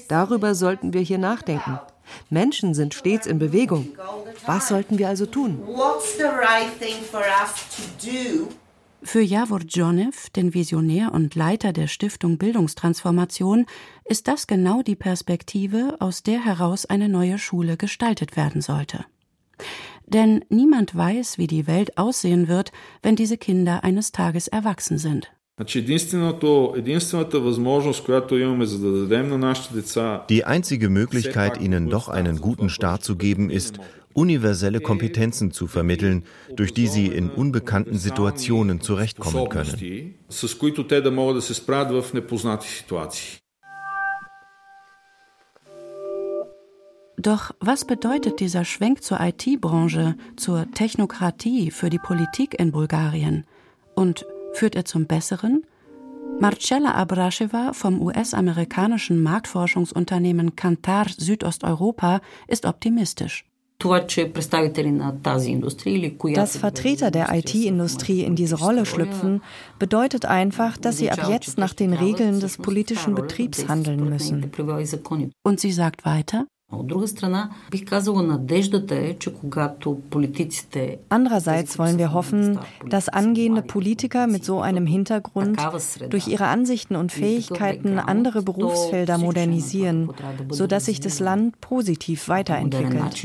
Darüber 0.07 0.55
sollten 0.55 0.93
wir 0.93 1.01
hier 1.01 1.17
nachdenken. 1.17 1.79
Menschen 2.29 2.73
sind 2.73 2.93
stets 2.93 3.27
in 3.27 3.39
Bewegung. 3.39 3.89
Was 4.45 4.67
sollten 4.67 4.97
wir 4.97 5.07
also 5.07 5.25
tun? 5.25 5.59
Für 9.05 9.21
Javor 9.21 9.59
Jonev, 9.67 10.29
den 10.29 10.53
Visionär 10.53 11.13
und 11.13 11.35
Leiter 11.35 11.73
der 11.73 11.87
Stiftung 11.87 12.37
Bildungstransformation, 12.37 13.65
ist 14.05 14.29
das 14.29 14.47
genau 14.47 14.81
die 14.81 14.95
Perspektive, 14.95 15.97
aus 15.99 16.23
der 16.23 16.43
heraus 16.43 16.85
eine 16.85 17.09
neue 17.09 17.37
Schule 17.37 17.75
gestaltet 17.75 18.37
werden 18.37 18.61
sollte. 18.61 19.05
Denn 20.05 20.45
niemand 20.49 20.95
weiß, 20.95 21.37
wie 21.37 21.47
die 21.47 21.67
Welt 21.67 21.97
aussehen 21.97 22.47
wird, 22.47 22.71
wenn 23.01 23.15
diese 23.15 23.37
Kinder 23.37 23.83
eines 23.83 24.11
Tages 24.13 24.47
erwachsen 24.47 24.97
sind. 24.97 25.31
Die 30.29 30.45
einzige 30.45 30.89
Möglichkeit, 30.89 31.61
ihnen 31.61 31.89
doch 31.91 32.09
einen 32.09 32.41
guten 32.41 32.69
Start 32.69 33.03
zu 33.03 33.15
geben, 33.15 33.51
ist, 33.51 33.77
universelle 34.13 34.79
Kompetenzen 34.79 35.51
zu 35.51 35.67
vermitteln, 35.67 36.23
durch 36.55 36.73
die 36.73 36.87
sie 36.87 37.05
in 37.05 37.29
unbekannten 37.29 37.99
Situationen 37.99 38.81
zurechtkommen 38.81 39.47
können. 39.49 40.15
Doch 47.17 47.51
was 47.59 47.85
bedeutet 47.85 48.39
dieser 48.39 48.65
Schwenk 48.65 49.03
zur 49.03 49.19
IT-Branche, 49.21 50.15
zur 50.35 50.65
Technokratie 50.71 51.69
für 51.69 51.91
die 51.91 51.99
Politik 51.99 52.59
in 52.59 52.71
Bulgarien? 52.71 53.45
Und 53.95 54.25
führt 54.53 54.75
er 54.75 54.85
zum 54.85 55.05
Besseren? 55.05 55.63
Marcella 56.39 56.93
Abrasheva 56.95 57.73
vom 57.73 58.01
US-amerikanischen 58.01 59.21
Marktforschungsunternehmen 59.21 60.55
Kantar 60.55 61.07
Südosteuropa 61.09 62.21
ist 62.47 62.65
optimistisch. 62.65 63.45
Dass 66.33 66.57
Vertreter 66.57 67.11
der 67.11 67.33
IT-Industrie 67.33 68.23
in 68.23 68.35
diese 68.35 68.55
Rolle 68.55 68.85
schlüpfen, 68.85 69.41
bedeutet 69.77 70.25
einfach, 70.25 70.77
dass 70.77 70.97
sie 70.97 71.11
ab 71.11 71.27
jetzt 71.29 71.57
nach 71.57 71.73
den 71.73 71.93
Regeln 71.93 72.39
des 72.39 72.57
politischen 72.57 73.13
Betriebs 73.13 73.67
handeln 73.67 74.09
müssen. 74.09 74.51
Und 75.43 75.59
sie 75.59 75.71
sagt 75.73 76.05
weiter, 76.05 76.47
Andererseits 81.09 81.79
wollen 81.79 81.97
wir 81.97 82.13
hoffen, 82.13 82.59
dass 82.89 83.09
angehende 83.09 83.61
Politiker 83.61 84.27
mit 84.27 84.45
so 84.45 84.61
einem 84.61 84.85
Hintergrund 84.85 85.57
durch 86.09 86.27
ihre 86.27 86.47
Ansichten 86.47 86.95
und 86.95 87.11
Fähigkeiten 87.11 87.99
andere 87.99 88.41
Berufsfelder 88.41 89.17
modernisieren, 89.17 90.11
sodass 90.49 90.85
sich 90.85 90.99
das 90.99 91.19
Land 91.19 91.59
positiv 91.61 92.27
weiterentwickelt. 92.29 93.23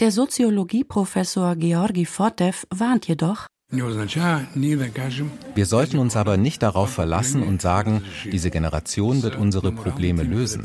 Der 0.00 0.12
Soziologieprofessor 0.12 1.56
Georgi 1.56 2.04
Fortev 2.04 2.66
warnt 2.70 3.08
jedoch, 3.08 3.46
wir 3.70 5.66
sollten 5.66 5.98
uns 5.98 6.16
aber 6.16 6.38
nicht 6.38 6.62
darauf 6.62 6.88
verlassen 6.88 7.42
und 7.42 7.60
sagen, 7.60 8.02
diese 8.24 8.50
Generation 8.50 9.22
wird 9.22 9.36
unsere 9.36 9.72
Probleme 9.72 10.22
lösen. 10.22 10.62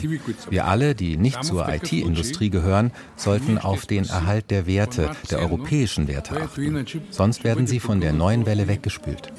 Wir 0.50 0.68
alle, 0.68 0.96
die 0.96 1.18
nicht 1.18 1.44
zur 1.44 1.68
IT-Industrie 1.68 2.50
gehören, 2.50 2.92
sollten 3.18 3.58
auf 3.58 3.86
den 3.86 4.06
Erhalt 4.06 4.50
der 4.52 4.68
Werte, 4.68 5.12
der 5.30 5.40
europäischen 5.40 6.08
Werte 6.08 6.44
achten. 6.44 6.86
Sonst 7.10 7.44
werden 7.44 7.68
sie 7.68 7.82
von 7.82 8.00
der 8.00 8.14
neuen 8.14 8.46
Welle 8.46 8.70
weggespült. 8.70 9.34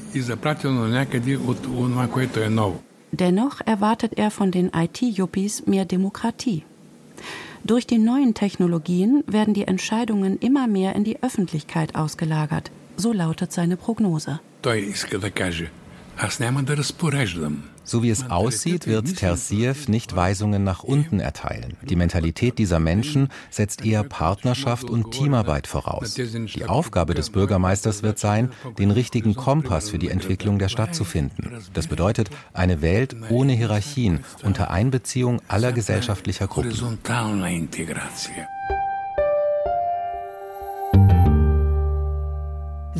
Dennoch 3.12 3.60
erwartet 3.64 4.12
er 4.18 4.30
von 4.30 4.50
den 4.50 4.72
IT-Yuppies 4.74 5.66
mehr 5.66 5.86
Demokratie. 5.86 6.64
Durch 7.64 7.86
die 7.86 7.96
neuen 7.96 8.34
Technologien 8.34 9.24
werden 9.26 9.54
die 9.54 9.66
Entscheidungen 9.66 10.38
immer 10.38 10.66
mehr 10.66 10.94
in 10.94 11.04
die 11.04 11.22
Öffentlichkeit 11.22 11.94
ausgelagert. 11.94 12.70
So 12.96 13.12
lautet 13.12 13.52
seine 13.52 13.76
Prognose. 13.76 14.40
So 17.86 18.02
wie 18.02 18.10
es 18.10 18.30
aussieht, 18.30 18.86
wird 18.86 19.16
Tersiev 19.16 19.88
nicht 19.88 20.16
Weisungen 20.16 20.64
nach 20.64 20.84
unten 20.84 21.20
erteilen. 21.20 21.76
Die 21.82 21.96
Mentalität 21.96 22.58
dieser 22.58 22.78
Menschen 22.78 23.28
setzt 23.50 23.84
eher 23.84 24.04
Partnerschaft 24.04 24.84
und 24.84 25.10
Teamarbeit 25.10 25.66
voraus. 25.66 26.14
Die 26.14 26.64
Aufgabe 26.66 27.14
des 27.14 27.30
Bürgermeisters 27.30 28.02
wird 28.02 28.18
sein, 28.18 28.52
den 28.78 28.90
richtigen 28.90 29.34
Kompass 29.34 29.90
für 29.90 29.98
die 29.98 30.08
Entwicklung 30.08 30.58
der 30.58 30.68
Stadt 30.68 30.94
zu 30.94 31.04
finden. 31.04 31.62
Das 31.74 31.88
bedeutet 31.88 32.30
eine 32.52 32.80
Welt 32.80 33.16
ohne 33.28 33.52
Hierarchien 33.52 34.20
unter 34.42 34.70
Einbeziehung 34.70 35.42
aller 35.48 35.72
gesellschaftlicher 35.72 36.46
Gruppen. 36.46 36.98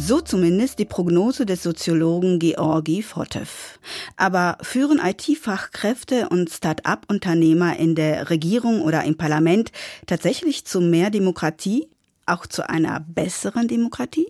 So 0.07 0.21
zumindest 0.21 0.79
die 0.79 0.85
Prognose 0.85 1.47
des 1.47 1.63
Soziologen 1.63 2.39
Georgi 2.39 3.01
Fotev. 3.01 3.79
Aber 4.19 4.59
führen 4.61 5.01
IT-Fachkräfte 5.03 6.29
und 6.29 6.51
Start-up-Unternehmer 6.51 7.79
in 7.79 7.95
der 7.95 8.29
Regierung 8.29 8.83
oder 8.83 9.03
im 9.05 9.17
Parlament 9.17 9.73
tatsächlich 10.07 10.67
zu 10.67 10.83
mehr 10.83 11.09
Demokratie, 11.09 11.89
auch 12.27 12.47
zu 12.47 12.69
einer 12.69 13.01
besseren 13.01 13.67
Demokratie? 13.67 14.27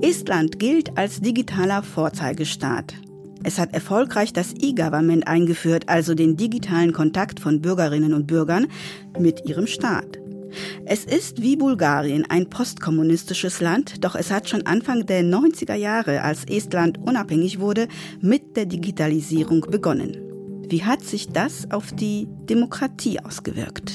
Estland 0.00 0.58
gilt 0.58 0.96
als 0.96 1.20
digitaler 1.20 1.82
Vorzeigestaat. 1.82 2.94
Es 3.42 3.58
hat 3.58 3.74
erfolgreich 3.74 4.32
das 4.32 4.54
E-Government 4.58 5.28
eingeführt, 5.28 5.90
also 5.90 6.14
den 6.14 6.38
digitalen 6.38 6.94
Kontakt 6.94 7.38
von 7.38 7.60
Bürgerinnen 7.60 8.14
und 8.14 8.26
Bürgern 8.26 8.68
mit 9.18 9.44
ihrem 9.44 9.66
Staat. 9.66 10.17
Es 10.84 11.04
ist 11.04 11.42
wie 11.42 11.56
Bulgarien 11.56 12.24
ein 12.28 12.48
postkommunistisches 12.48 13.60
Land, 13.60 14.04
doch 14.04 14.14
es 14.14 14.30
hat 14.30 14.48
schon 14.48 14.66
Anfang 14.66 15.06
der 15.06 15.22
90er 15.22 15.74
Jahre, 15.74 16.22
als 16.22 16.44
Estland 16.44 16.98
unabhängig 16.98 17.60
wurde, 17.60 17.88
mit 18.20 18.56
der 18.56 18.66
Digitalisierung 18.66 19.62
begonnen. 19.62 20.16
Wie 20.68 20.84
hat 20.84 21.02
sich 21.02 21.28
das 21.28 21.70
auf 21.70 21.92
die 21.92 22.28
Demokratie 22.48 23.20
ausgewirkt? 23.20 23.92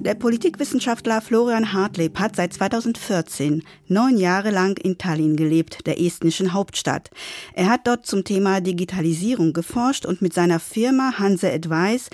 Der 0.00 0.14
Politikwissenschaftler 0.14 1.20
Florian 1.20 1.72
Hartleb 1.72 2.20
hat 2.20 2.36
seit 2.36 2.52
2014 2.52 3.64
neun 3.88 4.16
Jahre 4.16 4.52
lang 4.52 4.78
in 4.78 4.96
Tallinn 4.96 5.34
gelebt, 5.34 5.88
der 5.88 6.00
estnischen 6.00 6.52
Hauptstadt. 6.52 7.10
Er 7.52 7.68
hat 7.68 7.88
dort 7.88 8.06
zum 8.06 8.22
Thema 8.22 8.60
Digitalisierung 8.60 9.52
geforscht 9.52 10.06
und 10.06 10.22
mit 10.22 10.32
seiner 10.32 10.60
Firma 10.60 11.14
Hanse 11.18 11.52
Advice 11.52 12.10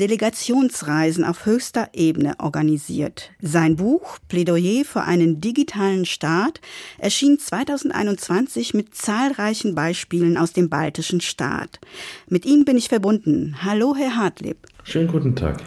Delegationsreisen 0.00 1.22
auf 1.22 1.46
höchster 1.46 1.90
Ebene 1.92 2.34
organisiert. 2.40 3.30
Sein 3.40 3.76
Buch 3.76 4.18
Plädoyer 4.26 4.84
für 4.84 5.02
einen 5.02 5.40
digitalen 5.40 6.06
Staat 6.06 6.60
erschien 6.98 7.38
2021 7.38 8.74
mit 8.74 8.96
zahlreichen 8.96 9.76
Beispielen 9.76 10.36
aus 10.38 10.54
dem 10.54 10.68
baltischen 10.68 11.20
Staat. 11.20 11.78
Mit 12.28 12.44
ihm 12.46 12.64
bin 12.64 12.76
ich 12.76 12.88
verbunden. 12.88 13.58
Hallo, 13.62 13.94
Herr 13.96 14.16
Hartleb. 14.16 14.66
Schönen 14.82 15.06
guten 15.06 15.36
Tag. 15.36 15.62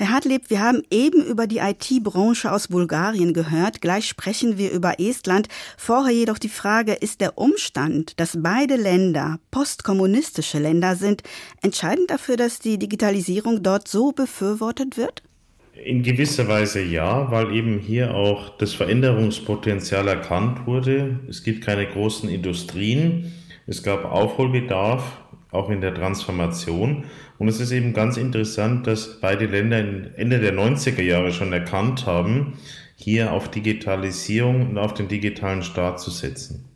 Herr 0.00 0.12
Hartlieb, 0.12 0.48
wir 0.48 0.62
haben 0.62 0.80
eben 0.90 1.22
über 1.22 1.46
die 1.46 1.58
IT-Branche 1.58 2.50
aus 2.50 2.68
Bulgarien 2.68 3.34
gehört. 3.34 3.82
Gleich 3.82 4.08
sprechen 4.08 4.56
wir 4.56 4.70
über 4.70 4.98
Estland. 4.98 5.46
Vorher 5.76 6.14
jedoch 6.14 6.38
die 6.38 6.48
Frage, 6.48 6.94
ist 6.94 7.20
der 7.20 7.36
Umstand, 7.36 8.18
dass 8.18 8.38
beide 8.40 8.76
Länder 8.76 9.40
postkommunistische 9.50 10.58
Länder 10.58 10.96
sind, 10.96 11.22
entscheidend 11.60 12.10
dafür, 12.10 12.38
dass 12.38 12.60
die 12.60 12.78
Digitalisierung 12.78 13.62
dort 13.62 13.88
so 13.88 14.12
befürwortet 14.12 14.96
wird? 14.96 15.22
In 15.74 16.02
gewisser 16.02 16.48
Weise 16.48 16.80
ja, 16.80 17.30
weil 17.30 17.54
eben 17.54 17.78
hier 17.78 18.14
auch 18.14 18.56
das 18.56 18.72
Veränderungspotenzial 18.72 20.08
erkannt 20.08 20.66
wurde. 20.66 21.20
Es 21.28 21.42
gibt 21.42 21.62
keine 21.62 21.86
großen 21.86 22.30
Industrien. 22.30 23.34
Es 23.66 23.82
gab 23.82 24.06
Aufholbedarf, 24.06 25.19
auch 25.50 25.70
in 25.70 25.80
der 25.80 25.94
Transformation. 25.94 27.04
Und 27.38 27.48
es 27.48 27.60
ist 27.60 27.72
eben 27.72 27.92
ganz 27.92 28.16
interessant, 28.16 28.86
dass 28.86 29.20
beide 29.20 29.46
Länder 29.46 29.78
Ende 29.78 30.40
der 30.40 30.54
90er 30.54 31.02
Jahre 31.02 31.32
schon 31.32 31.52
erkannt 31.52 32.06
haben, 32.06 32.54
hier 32.96 33.32
auf 33.32 33.50
Digitalisierung 33.50 34.70
und 34.70 34.78
auf 34.78 34.94
den 34.94 35.08
digitalen 35.08 35.62
Staat 35.62 36.00
zu 36.00 36.10
setzen. 36.10 36.70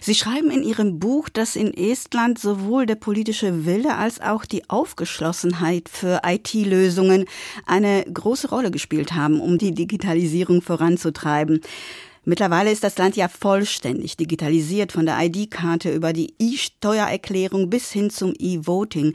Sie 0.00 0.14
schreiben 0.14 0.50
in 0.50 0.62
Ihrem 0.62 1.00
Buch, 1.00 1.28
dass 1.28 1.56
in 1.56 1.74
Estland 1.74 2.38
sowohl 2.38 2.86
der 2.86 2.94
politische 2.94 3.66
Wille 3.66 3.96
als 3.96 4.20
auch 4.20 4.44
die 4.44 4.70
Aufgeschlossenheit 4.70 5.88
für 5.88 6.20
IT-Lösungen 6.24 7.24
eine 7.66 8.04
große 8.04 8.48
Rolle 8.48 8.70
gespielt 8.70 9.12
haben, 9.12 9.40
um 9.40 9.58
die 9.58 9.74
Digitalisierung 9.74 10.62
voranzutreiben. 10.62 11.60
Mittlerweile 12.28 12.72
ist 12.72 12.82
das 12.82 12.98
Land 12.98 13.14
ja 13.14 13.28
vollständig 13.28 14.16
digitalisiert, 14.16 14.90
von 14.90 15.06
der 15.06 15.16
ID-Karte 15.20 15.92
über 15.92 16.12
die 16.12 16.34
E-Steuererklärung 16.40 17.70
bis 17.70 17.92
hin 17.92 18.10
zum 18.10 18.34
E-Voting. 18.36 19.14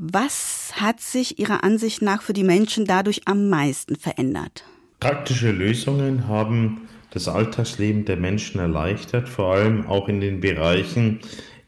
Was 0.00 0.72
hat 0.76 1.02
sich 1.02 1.38
Ihrer 1.38 1.62
Ansicht 1.62 2.00
nach 2.00 2.22
für 2.22 2.32
die 2.32 2.42
Menschen 2.42 2.86
dadurch 2.86 3.28
am 3.28 3.50
meisten 3.50 3.96
verändert? 3.96 4.64
Praktische 4.98 5.52
Lösungen 5.52 6.26
haben 6.26 6.88
das 7.10 7.28
Alltagsleben 7.28 8.06
der 8.06 8.16
Menschen 8.16 8.60
erleichtert, 8.60 9.28
vor 9.28 9.52
allem 9.52 9.86
auch 9.86 10.08
in 10.08 10.22
den 10.22 10.40
Bereichen 10.40 11.20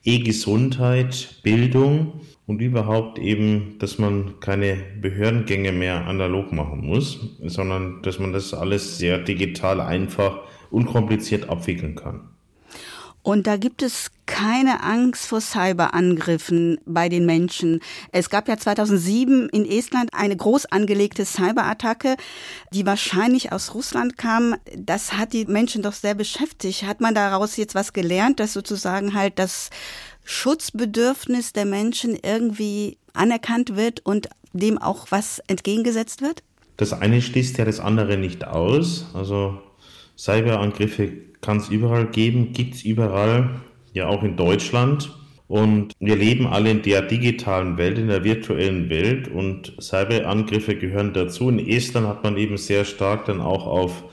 E-Gesundheit, 0.03 1.41
Bildung 1.43 2.23
und 2.47 2.63
überhaupt 2.63 3.19
eben, 3.19 3.77
dass 3.81 3.99
man 3.99 4.41
keine 4.41 4.79
Behördengänge 4.99 5.73
mehr 5.73 6.07
analog 6.07 6.53
machen 6.53 6.87
muss, 6.87 7.21
sondern 7.43 8.01
dass 8.01 8.19
man 8.19 8.33
das 8.33 8.55
alles 8.55 8.97
sehr 8.97 9.19
digital 9.19 9.83
einfach 9.83 10.41
unkompliziert 10.75 11.49
abwickeln 11.49 11.95
kann. 11.95 12.29
Und 13.25 13.47
da 13.47 13.57
gibt 13.57 13.83
es 13.83 14.11
keine 14.27 14.83
Angst 14.83 15.27
vor 15.27 15.41
Cyberangriffen 15.41 16.79
bei 16.85 17.09
den 17.09 17.25
Menschen. 17.25 17.81
Es 18.13 18.29
gab 18.29 18.49
ja 18.49 18.59
2007 18.59 19.49
in 19.49 19.65
Estland 19.65 20.11
eine 20.13 20.37
groß 20.37 20.67
angelegte 20.67 21.25
Cyberattacke, 21.25 22.17
die 22.75 22.85
wahrscheinlich 22.85 23.51
aus 23.51 23.75
Russland 23.75 24.19
kam. 24.19 24.57
Das 24.77 25.15
hat 25.15 25.33
die 25.33 25.47
Menschen 25.47 25.81
doch 25.81 25.95
sehr 25.95 26.15
beschäftigt. 26.15 26.83
Hat 26.83 27.01
man 27.01 27.15
daraus 27.15 27.57
jetzt 27.57 27.75
was 27.75 27.95
gelernt, 27.95 28.41
dass 28.41 28.53
sozusagen 28.53 29.15
halt 29.15 29.39
das 29.39 29.71
Schutzbedürfnis 30.25 31.55
der 31.55 31.65
Menschen 31.65 32.19
irgendwie 32.23 32.99
anerkannt 33.15 33.75
wird 33.75 34.05
und 34.05 34.29
dem 34.53 34.77
auch 34.77 35.07
was 35.09 35.39
entgegengesetzt 35.47 36.21
wird? 36.21 36.43
Das 36.77 36.93
eine 36.93 37.23
schließt 37.23 37.57
ja 37.57 37.65
das 37.65 37.81
andere 37.81 38.19
nicht 38.19 38.47
aus. 38.47 39.07
Also 39.15 39.63
Cyberangriffe 40.17 41.13
kann 41.41 41.59
es 41.59 41.69
überall 41.69 42.07
geben, 42.07 42.53
gibt 42.53 42.75
es 42.75 42.85
überall, 42.85 43.61
ja 43.93 44.09
auch 44.09 44.23
in 44.23 44.37
Deutschland. 44.37 45.13
Und 45.47 45.93
wir 46.01 46.17
leben 46.17 46.47
alle 46.47 46.71
in 46.71 46.83
der 46.83 47.03
digitalen 47.03 47.77
Welt, 47.77 47.99
in 47.99 48.09
der 48.09 48.25
virtuellen 48.25 48.89
Welt 48.89 49.29
und 49.29 49.75
Cyberangriffe 49.79 50.75
gehören 50.75 51.13
dazu. 51.13 51.49
In 51.51 51.59
Estland 51.59 52.07
hat 52.07 52.25
man 52.25 52.37
eben 52.39 52.57
sehr 52.57 52.85
stark 52.85 53.27
dann 53.27 53.41
auch 53.41 53.67
auf 53.67 54.05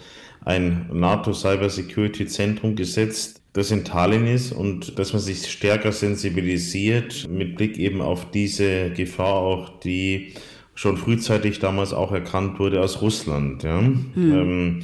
ein 0.43 0.89
NATO 0.91 1.33
Cyber 1.33 1.69
Security 1.69 2.25
Zentrum 2.25 2.75
gesetzt, 2.75 3.41
das 3.53 3.71
in 3.71 3.85
Tallinn 3.85 4.27
ist 4.27 4.51
und 4.51 4.97
dass 4.97 5.13
man 5.13 5.21
sich 5.21 5.49
stärker 5.49 5.91
sensibilisiert 5.91 7.27
mit 7.29 7.55
Blick 7.55 7.77
eben 7.77 8.01
auf 8.01 8.31
diese 8.31 8.91
Gefahr 8.91 9.35
auch, 9.35 9.79
die 9.79 10.33
schon 10.73 10.97
frühzeitig 10.97 11.59
damals 11.59 11.93
auch 11.93 12.11
erkannt 12.11 12.59
wurde 12.59 12.81
aus 12.81 13.01
Russland. 13.01 13.63
Ja. 13.63 13.81
Mhm. 13.81 14.13
Ähm, 14.15 14.79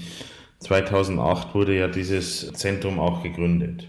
2008 0.59 1.53
wurde 1.53 1.77
ja 1.77 1.87
dieses 1.87 2.51
Zentrum 2.53 2.99
auch 2.99 3.23
gegründet. 3.23 3.87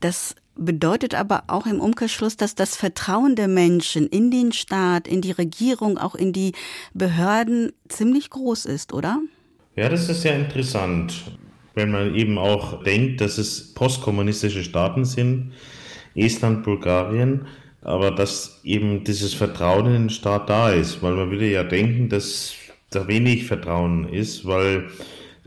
Das 0.00 0.34
bedeutet 0.56 1.14
aber 1.14 1.44
auch 1.46 1.66
im 1.66 1.80
Umkehrschluss, 1.80 2.36
dass 2.36 2.54
das 2.54 2.76
Vertrauen 2.76 3.36
der 3.36 3.48
Menschen 3.48 4.06
in 4.06 4.30
den 4.30 4.52
Staat, 4.52 5.08
in 5.08 5.20
die 5.20 5.32
Regierung, 5.32 5.98
auch 5.98 6.14
in 6.14 6.32
die 6.32 6.52
Behörden 6.94 7.72
ziemlich 7.88 8.30
groß 8.30 8.66
ist, 8.66 8.92
oder? 8.92 9.20
Ja, 9.76 9.88
das 9.88 10.08
ist 10.08 10.22
sehr 10.22 10.36
interessant, 10.36 11.22
wenn 11.74 11.90
man 11.90 12.14
eben 12.14 12.38
auch 12.38 12.82
denkt, 12.82 13.20
dass 13.20 13.38
es 13.38 13.72
postkommunistische 13.74 14.64
Staaten 14.64 15.04
sind, 15.04 15.52
Estland, 16.14 16.64
Bulgarien, 16.64 17.46
aber 17.82 18.10
dass 18.10 18.60
eben 18.64 19.04
dieses 19.04 19.32
Vertrauen 19.32 19.86
in 19.86 19.92
den 19.92 20.10
Staat 20.10 20.50
da 20.50 20.70
ist, 20.70 21.02
weil 21.02 21.14
man 21.14 21.30
würde 21.30 21.50
ja 21.50 21.64
denken, 21.64 22.08
dass 22.08 22.54
da 22.90 23.06
wenig 23.06 23.46
Vertrauen 23.46 24.08
ist, 24.08 24.44
weil 24.44 24.88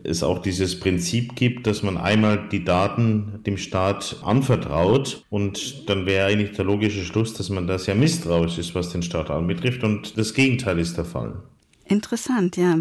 es 0.03 0.23
auch 0.23 0.39
dieses 0.39 0.79
Prinzip 0.79 1.35
gibt, 1.35 1.67
dass 1.67 1.83
man 1.83 1.97
einmal 1.97 2.47
die 2.51 2.63
Daten 2.63 3.39
dem 3.45 3.57
Staat 3.57 4.17
anvertraut 4.23 5.25
und 5.29 5.89
dann 5.89 6.05
wäre 6.05 6.27
eigentlich 6.27 6.51
der 6.51 6.65
logische 6.65 7.03
Schluss, 7.03 7.33
dass 7.33 7.49
man 7.49 7.67
da 7.67 7.77
sehr 7.77 7.95
misstrauisch 7.95 8.57
ist, 8.57 8.75
was 8.75 8.89
den 8.89 9.03
Staat 9.03 9.29
anbetrifft 9.29 9.83
und 9.83 10.17
das 10.17 10.33
Gegenteil 10.33 10.79
ist 10.79 10.97
der 10.97 11.05
Fall. 11.05 11.41
Interessant, 11.85 12.55
ja. 12.55 12.79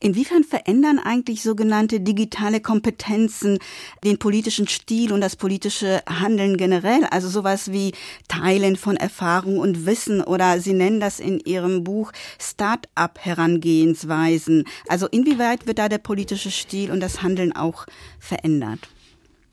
Inwiefern 0.00 0.42
verändern 0.42 0.98
eigentlich 0.98 1.42
sogenannte 1.42 2.00
digitale 2.00 2.60
Kompetenzen 2.60 3.58
den 4.04 4.18
politischen 4.18 4.66
Stil 4.66 5.12
und 5.12 5.20
das 5.20 5.36
politische 5.36 6.00
Handeln 6.08 6.56
generell? 6.56 7.04
Also 7.10 7.28
sowas 7.28 7.72
wie 7.72 7.92
Teilen 8.26 8.76
von 8.76 8.96
Erfahrung 8.96 9.58
und 9.58 9.84
Wissen 9.84 10.22
oder 10.22 10.60
Sie 10.60 10.72
nennen 10.72 10.98
das 10.98 11.20
in 11.20 11.40
Ihrem 11.40 11.84
Buch 11.84 12.10
Start-up-Herangehensweisen. 12.40 14.64
Also 14.88 15.08
inwieweit 15.08 15.66
wird 15.66 15.78
da 15.78 15.90
der 15.90 15.98
politische 15.98 16.50
Stil 16.50 16.90
und 16.90 17.00
das 17.00 17.22
Handeln 17.22 17.54
auch 17.54 17.84
verändert? 18.18 18.88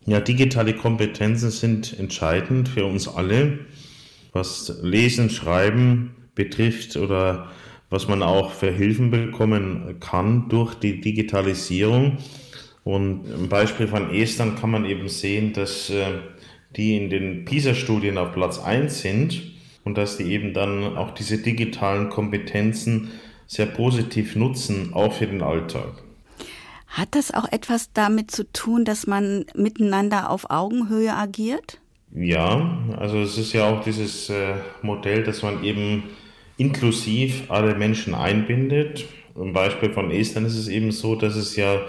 Ja, 0.05 0.21
digitale 0.21 0.73
Kompetenzen 0.73 1.51
sind 1.51 1.99
entscheidend 1.99 2.69
für 2.69 2.85
uns 2.85 3.09
alle, 3.09 3.59
was 4.31 4.79
Lesen, 4.81 5.29
Schreiben 5.29 6.15
betrifft 6.33 6.95
oder 6.95 7.51
was 7.89 8.07
man 8.07 8.23
auch 8.23 8.51
für 8.51 8.71
Hilfen 8.71 9.11
bekommen 9.11 9.97
kann 9.99 10.49
durch 10.49 10.75
die 10.75 11.01
Digitalisierung. 11.01 12.17
Und 12.83 13.25
im 13.25 13.49
Beispiel 13.49 13.87
von 13.87 14.11
Estland 14.11 14.59
kann 14.59 14.71
man 14.71 14.85
eben 14.85 15.09
sehen, 15.09 15.53
dass 15.53 15.89
äh, 15.89 16.05
die 16.75 16.97
in 16.97 17.09
den 17.09 17.45
PISA-Studien 17.45 18.17
auf 18.17 18.33
Platz 18.33 18.59
1 18.59 19.01
sind 19.01 19.41
und 19.83 19.97
dass 19.97 20.17
die 20.17 20.25
eben 20.25 20.53
dann 20.53 20.97
auch 20.97 21.11
diese 21.11 21.37
digitalen 21.37 22.09
Kompetenzen 22.09 23.11
sehr 23.47 23.67
positiv 23.67 24.35
nutzen, 24.35 24.93
auch 24.93 25.13
für 25.13 25.27
den 25.27 25.41
Alltag. 25.41 26.03
Hat 26.87 27.09
das 27.11 27.33
auch 27.33 27.51
etwas 27.51 27.91
damit 27.93 28.31
zu 28.31 28.51
tun, 28.51 28.85
dass 28.85 29.05
man 29.05 29.45
miteinander 29.53 30.29
auf 30.29 30.49
Augenhöhe 30.49 31.13
agiert? 31.13 31.79
Ja, 32.13 32.79
also 32.97 33.19
es 33.19 33.37
ist 33.37 33.53
ja 33.53 33.69
auch 33.69 33.83
dieses 33.83 34.29
äh, 34.29 34.55
Modell, 34.81 35.23
dass 35.23 35.43
man 35.43 35.63
eben 35.63 36.03
inklusiv 36.57 37.49
alle 37.49 37.75
Menschen 37.75 38.13
einbindet. 38.15 39.05
Im 39.35 39.53
Beispiel 39.53 39.89
von 39.91 40.11
Estland 40.11 40.47
ist 40.47 40.57
es 40.57 40.67
eben 40.67 40.91
so, 40.91 41.15
dass 41.15 41.35
es 41.35 41.55
ja 41.55 41.81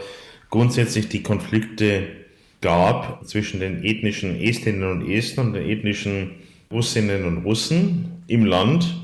grundsätzlich 0.50 1.08
die 1.08 1.22
Konflikte 1.22 2.08
gab 2.60 3.26
zwischen 3.26 3.60
den 3.60 3.84
ethnischen 3.84 4.40
Estländern 4.40 5.02
und 5.02 5.10
Estern 5.10 5.48
und 5.48 5.52
den 5.54 5.68
ethnischen 5.68 6.30
Russinnen 6.72 7.24
und 7.24 7.44
Russen 7.44 8.22
im 8.26 8.44
Land 8.44 8.96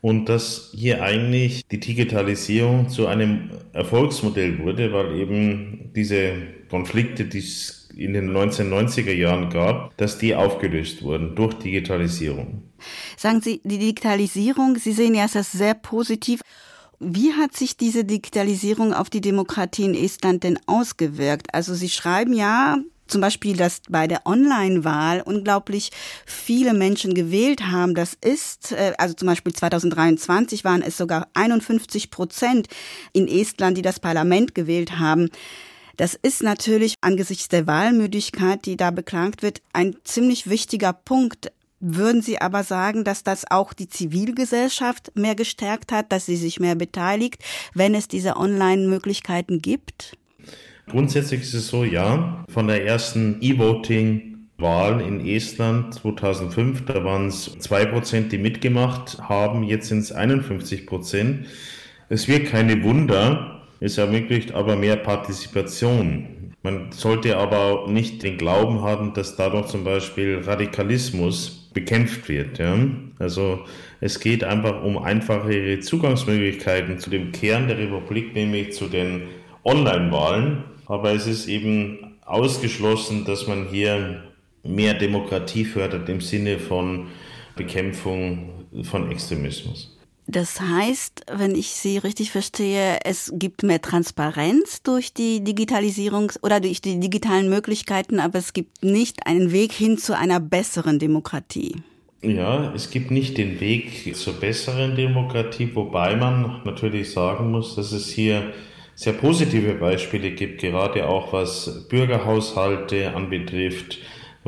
und 0.00 0.28
dass 0.28 0.72
hier 0.74 1.02
eigentlich 1.02 1.66
die 1.66 1.80
Digitalisierung 1.80 2.88
zu 2.88 3.06
einem 3.06 3.50
Erfolgsmodell 3.72 4.58
wurde, 4.58 4.92
weil 4.92 5.18
eben 5.18 5.90
diese 5.94 6.32
Konflikte, 6.70 7.24
die 7.24 7.38
es 7.38 7.87
in 7.98 8.12
den 8.12 8.30
1990er 8.30 9.12
Jahren 9.12 9.50
gab, 9.50 9.96
dass 9.96 10.18
die 10.18 10.34
aufgelöst 10.34 11.02
wurden 11.02 11.34
durch 11.34 11.54
Digitalisierung. 11.54 12.62
Sagen 13.16 13.40
Sie, 13.40 13.60
die 13.64 13.78
Digitalisierung, 13.78 14.76
Sie 14.76 14.92
sehen 14.92 15.14
ja 15.14 15.26
das 15.32 15.50
sehr 15.50 15.74
positiv. 15.74 16.40
Wie 17.00 17.32
hat 17.32 17.56
sich 17.56 17.76
diese 17.76 18.04
Digitalisierung 18.04 18.92
auf 18.94 19.10
die 19.10 19.20
Demokratie 19.20 19.84
in 19.84 19.94
Estland 19.94 20.44
denn 20.44 20.58
ausgewirkt? 20.66 21.52
Also 21.52 21.74
Sie 21.74 21.88
schreiben 21.88 22.32
ja, 22.32 22.78
zum 23.08 23.20
Beispiel, 23.20 23.56
dass 23.56 23.80
bei 23.88 24.06
der 24.06 24.26
Online-Wahl 24.26 25.22
unglaublich 25.22 25.90
viele 26.26 26.74
Menschen 26.74 27.14
gewählt 27.14 27.66
haben. 27.66 27.94
Das 27.94 28.14
ist, 28.14 28.72
äh, 28.72 28.92
also 28.98 29.14
zum 29.14 29.26
Beispiel 29.26 29.52
2023 29.52 30.62
waren 30.62 30.82
es 30.82 30.96
sogar 30.96 31.26
51 31.34 32.10
Prozent 32.10 32.68
in 33.12 33.26
Estland, 33.26 33.76
die 33.76 33.82
das 33.82 33.98
Parlament 33.98 34.54
gewählt 34.54 34.98
haben. 34.98 35.30
Das 35.98 36.14
ist 36.14 36.44
natürlich 36.44 36.94
angesichts 37.00 37.48
der 37.48 37.66
Wahlmüdigkeit, 37.66 38.64
die 38.66 38.76
da 38.76 38.92
beklagt 38.92 39.42
wird, 39.42 39.62
ein 39.72 39.96
ziemlich 40.04 40.48
wichtiger 40.48 40.92
Punkt. 40.92 41.50
Würden 41.80 42.22
Sie 42.22 42.40
aber 42.40 42.62
sagen, 42.62 43.02
dass 43.02 43.24
das 43.24 43.50
auch 43.50 43.72
die 43.72 43.88
Zivilgesellschaft 43.88 45.10
mehr 45.16 45.34
gestärkt 45.34 45.90
hat, 45.90 46.12
dass 46.12 46.26
sie 46.26 46.36
sich 46.36 46.60
mehr 46.60 46.76
beteiligt, 46.76 47.42
wenn 47.74 47.96
es 47.96 48.06
diese 48.06 48.36
Online-Möglichkeiten 48.36 49.60
gibt? 49.60 50.16
Grundsätzlich 50.86 51.40
ist 51.42 51.54
es 51.54 51.66
so, 51.66 51.82
ja. 51.82 52.44
Von 52.48 52.68
der 52.68 52.86
ersten 52.86 53.38
E-Voting-Wahl 53.40 55.00
in 55.00 55.26
Estland 55.26 55.94
2005, 55.94 56.84
da 56.84 57.04
waren 57.04 57.26
es 57.26 57.58
zwei 57.58 57.84
Prozent, 57.84 58.30
die 58.30 58.38
mitgemacht 58.38 59.18
haben, 59.18 59.64
jetzt 59.64 59.88
sind 59.88 59.98
es 59.98 60.12
51 60.12 60.86
Prozent. 60.86 61.48
Es 62.08 62.28
wird 62.28 62.46
keine 62.46 62.84
Wunder, 62.84 63.57
es 63.80 63.98
ermöglicht 63.98 64.52
aber 64.52 64.76
mehr 64.76 64.96
Partizipation. 64.96 66.54
Man 66.62 66.90
sollte 66.90 67.36
aber 67.36 67.86
nicht 67.88 68.22
den 68.22 68.36
Glauben 68.36 68.82
haben, 68.82 69.14
dass 69.14 69.36
dadurch 69.36 69.66
zum 69.66 69.84
Beispiel 69.84 70.40
Radikalismus 70.44 71.70
bekämpft 71.72 72.28
wird. 72.28 72.58
Ja? 72.58 72.76
Also 73.18 73.60
es 74.00 74.18
geht 74.18 74.42
einfach 74.42 74.82
um 74.82 74.98
einfachere 74.98 75.78
Zugangsmöglichkeiten 75.80 76.98
zu 76.98 77.10
dem 77.10 77.32
Kern 77.32 77.68
der 77.68 77.78
Republik, 77.78 78.34
nämlich 78.34 78.72
zu 78.72 78.86
den 78.86 79.22
Online-Wahlen. 79.64 80.64
Aber 80.86 81.12
es 81.12 81.26
ist 81.26 81.46
eben 81.48 82.16
ausgeschlossen, 82.24 83.24
dass 83.24 83.46
man 83.46 83.68
hier 83.68 84.24
mehr 84.64 84.94
Demokratie 84.94 85.64
fördert 85.64 86.08
im 86.08 86.20
Sinne 86.20 86.58
von 86.58 87.06
Bekämpfung 87.56 88.50
von 88.82 89.10
Extremismus. 89.10 89.97
Das 90.30 90.60
heißt, 90.60 91.24
wenn 91.32 91.54
ich 91.54 91.68
Sie 91.68 91.96
richtig 91.96 92.30
verstehe, 92.32 92.98
es 93.02 93.32
gibt 93.34 93.62
mehr 93.62 93.80
Transparenz 93.80 94.82
durch 94.82 95.14
die 95.14 95.42
Digitalisierung 95.42 96.32
oder 96.42 96.60
durch 96.60 96.82
die 96.82 97.00
digitalen 97.00 97.48
Möglichkeiten, 97.48 98.20
aber 98.20 98.38
es 98.38 98.52
gibt 98.52 98.84
nicht 98.84 99.26
einen 99.26 99.52
Weg 99.52 99.72
hin 99.72 99.96
zu 99.96 100.14
einer 100.14 100.38
besseren 100.38 100.98
Demokratie. 100.98 101.76
Ja, 102.20 102.74
es 102.74 102.90
gibt 102.90 103.10
nicht 103.10 103.38
den 103.38 103.58
Weg 103.60 104.14
zur 104.16 104.34
besseren 104.34 104.96
Demokratie, 104.96 105.70
wobei 105.74 106.14
man 106.14 106.60
natürlich 106.64 107.10
sagen 107.10 107.50
muss, 107.50 107.76
dass 107.76 107.92
es 107.92 108.10
hier 108.10 108.52
sehr 108.96 109.14
positive 109.14 109.76
Beispiele 109.76 110.32
gibt, 110.32 110.60
gerade 110.60 111.08
auch 111.08 111.32
was 111.32 111.88
Bürgerhaushalte 111.88 113.14
anbetrifft, 113.14 113.98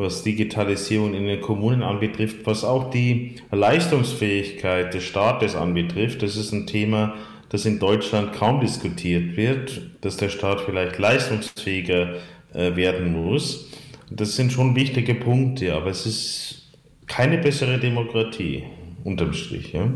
was 0.00 0.22
Digitalisierung 0.22 1.14
in 1.14 1.26
den 1.26 1.40
Kommunen 1.40 1.82
anbetrifft, 1.82 2.46
was 2.46 2.64
auch 2.64 2.90
die 2.90 3.36
Leistungsfähigkeit 3.50 4.92
des 4.94 5.04
Staates 5.04 5.54
anbetrifft. 5.54 6.22
Das 6.22 6.36
ist 6.36 6.52
ein 6.52 6.66
Thema, 6.66 7.14
das 7.50 7.66
in 7.66 7.78
Deutschland 7.78 8.32
kaum 8.32 8.60
diskutiert 8.60 9.36
wird, 9.36 9.82
dass 10.00 10.16
der 10.16 10.28
Staat 10.28 10.62
vielleicht 10.62 10.98
leistungsfähiger 10.98 12.16
äh, 12.54 12.74
werden 12.76 13.12
muss. 13.12 13.70
Das 14.10 14.34
sind 14.36 14.52
schon 14.52 14.74
wichtige 14.74 15.14
Punkte, 15.14 15.74
aber 15.74 15.90
es 15.90 16.06
ist 16.06 16.72
keine 17.06 17.38
bessere 17.38 17.78
Demokratie, 17.78 18.64
unterm 19.04 19.32
Strich. 19.32 19.72
Ja? 19.72 19.88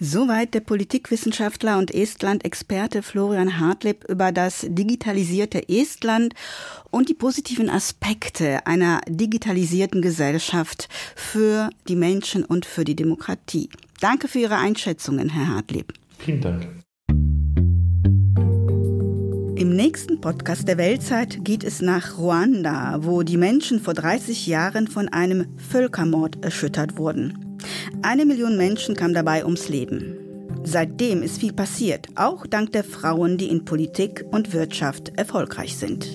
Soweit 0.00 0.54
der 0.54 0.60
Politikwissenschaftler 0.60 1.78
und 1.78 1.94
Estland-Experte 1.94 3.02
Florian 3.02 3.60
Hartleb 3.60 4.04
über 4.08 4.32
das 4.32 4.66
digitalisierte 4.68 5.68
Estland 5.68 6.34
und 6.90 7.08
die 7.08 7.14
positiven 7.14 7.70
Aspekte 7.70 8.66
einer 8.66 9.00
digitalisierten 9.08 10.02
Gesellschaft 10.02 10.88
für 11.14 11.70
die 11.88 11.96
Menschen 11.96 12.44
und 12.44 12.66
für 12.66 12.84
die 12.84 12.96
Demokratie. 12.96 13.68
Danke 14.00 14.28
für 14.28 14.40
Ihre 14.40 14.56
Einschätzungen, 14.56 15.30
Herr 15.30 15.48
Hartleb. 15.48 15.92
Vielen 16.18 16.40
Dank. 16.40 16.66
Im 19.56 19.76
nächsten 19.76 20.20
Podcast 20.20 20.66
der 20.66 20.78
Weltzeit 20.78 21.44
geht 21.44 21.62
es 21.62 21.80
nach 21.80 22.18
Ruanda, 22.18 22.98
wo 23.02 23.22
die 23.22 23.36
Menschen 23.36 23.80
vor 23.80 23.94
30 23.94 24.48
Jahren 24.48 24.88
von 24.88 25.08
einem 25.08 25.46
Völkermord 25.56 26.44
erschüttert 26.44 26.98
wurden. 26.98 27.43
Eine 28.02 28.26
Million 28.26 28.56
Menschen 28.56 28.96
kam 28.96 29.14
dabei 29.14 29.44
ums 29.44 29.68
Leben. 29.68 30.16
Seitdem 30.64 31.22
ist 31.22 31.38
viel 31.38 31.52
passiert, 31.52 32.06
auch 32.14 32.46
dank 32.46 32.72
der 32.72 32.84
Frauen, 32.84 33.36
die 33.36 33.50
in 33.50 33.66
Politik 33.66 34.24
und 34.30 34.54
Wirtschaft 34.54 35.12
erfolgreich 35.16 35.76
sind. 35.76 36.08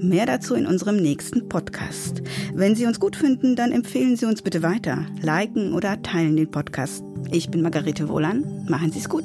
Mehr 0.00 0.24
dazu 0.26 0.54
in 0.54 0.66
unserem 0.66 0.96
nächsten 0.96 1.48
Podcast. 1.48 2.22
Wenn 2.54 2.74
Sie 2.74 2.86
uns 2.86 2.98
gut 2.98 3.14
finden, 3.14 3.56
dann 3.56 3.72
empfehlen 3.72 4.16
Sie 4.16 4.26
uns 4.26 4.42
bitte 4.42 4.62
weiter, 4.62 5.06
liken 5.20 5.74
oder 5.74 6.00
teilen 6.02 6.36
den 6.36 6.50
Podcast. 6.50 7.04
Ich 7.30 7.50
bin 7.50 7.62
Margarete 7.62 8.08
Wohlan. 8.08 8.64
Machen 8.68 8.90
Sie 8.90 9.00
es 9.00 9.08
gut. 9.08 9.24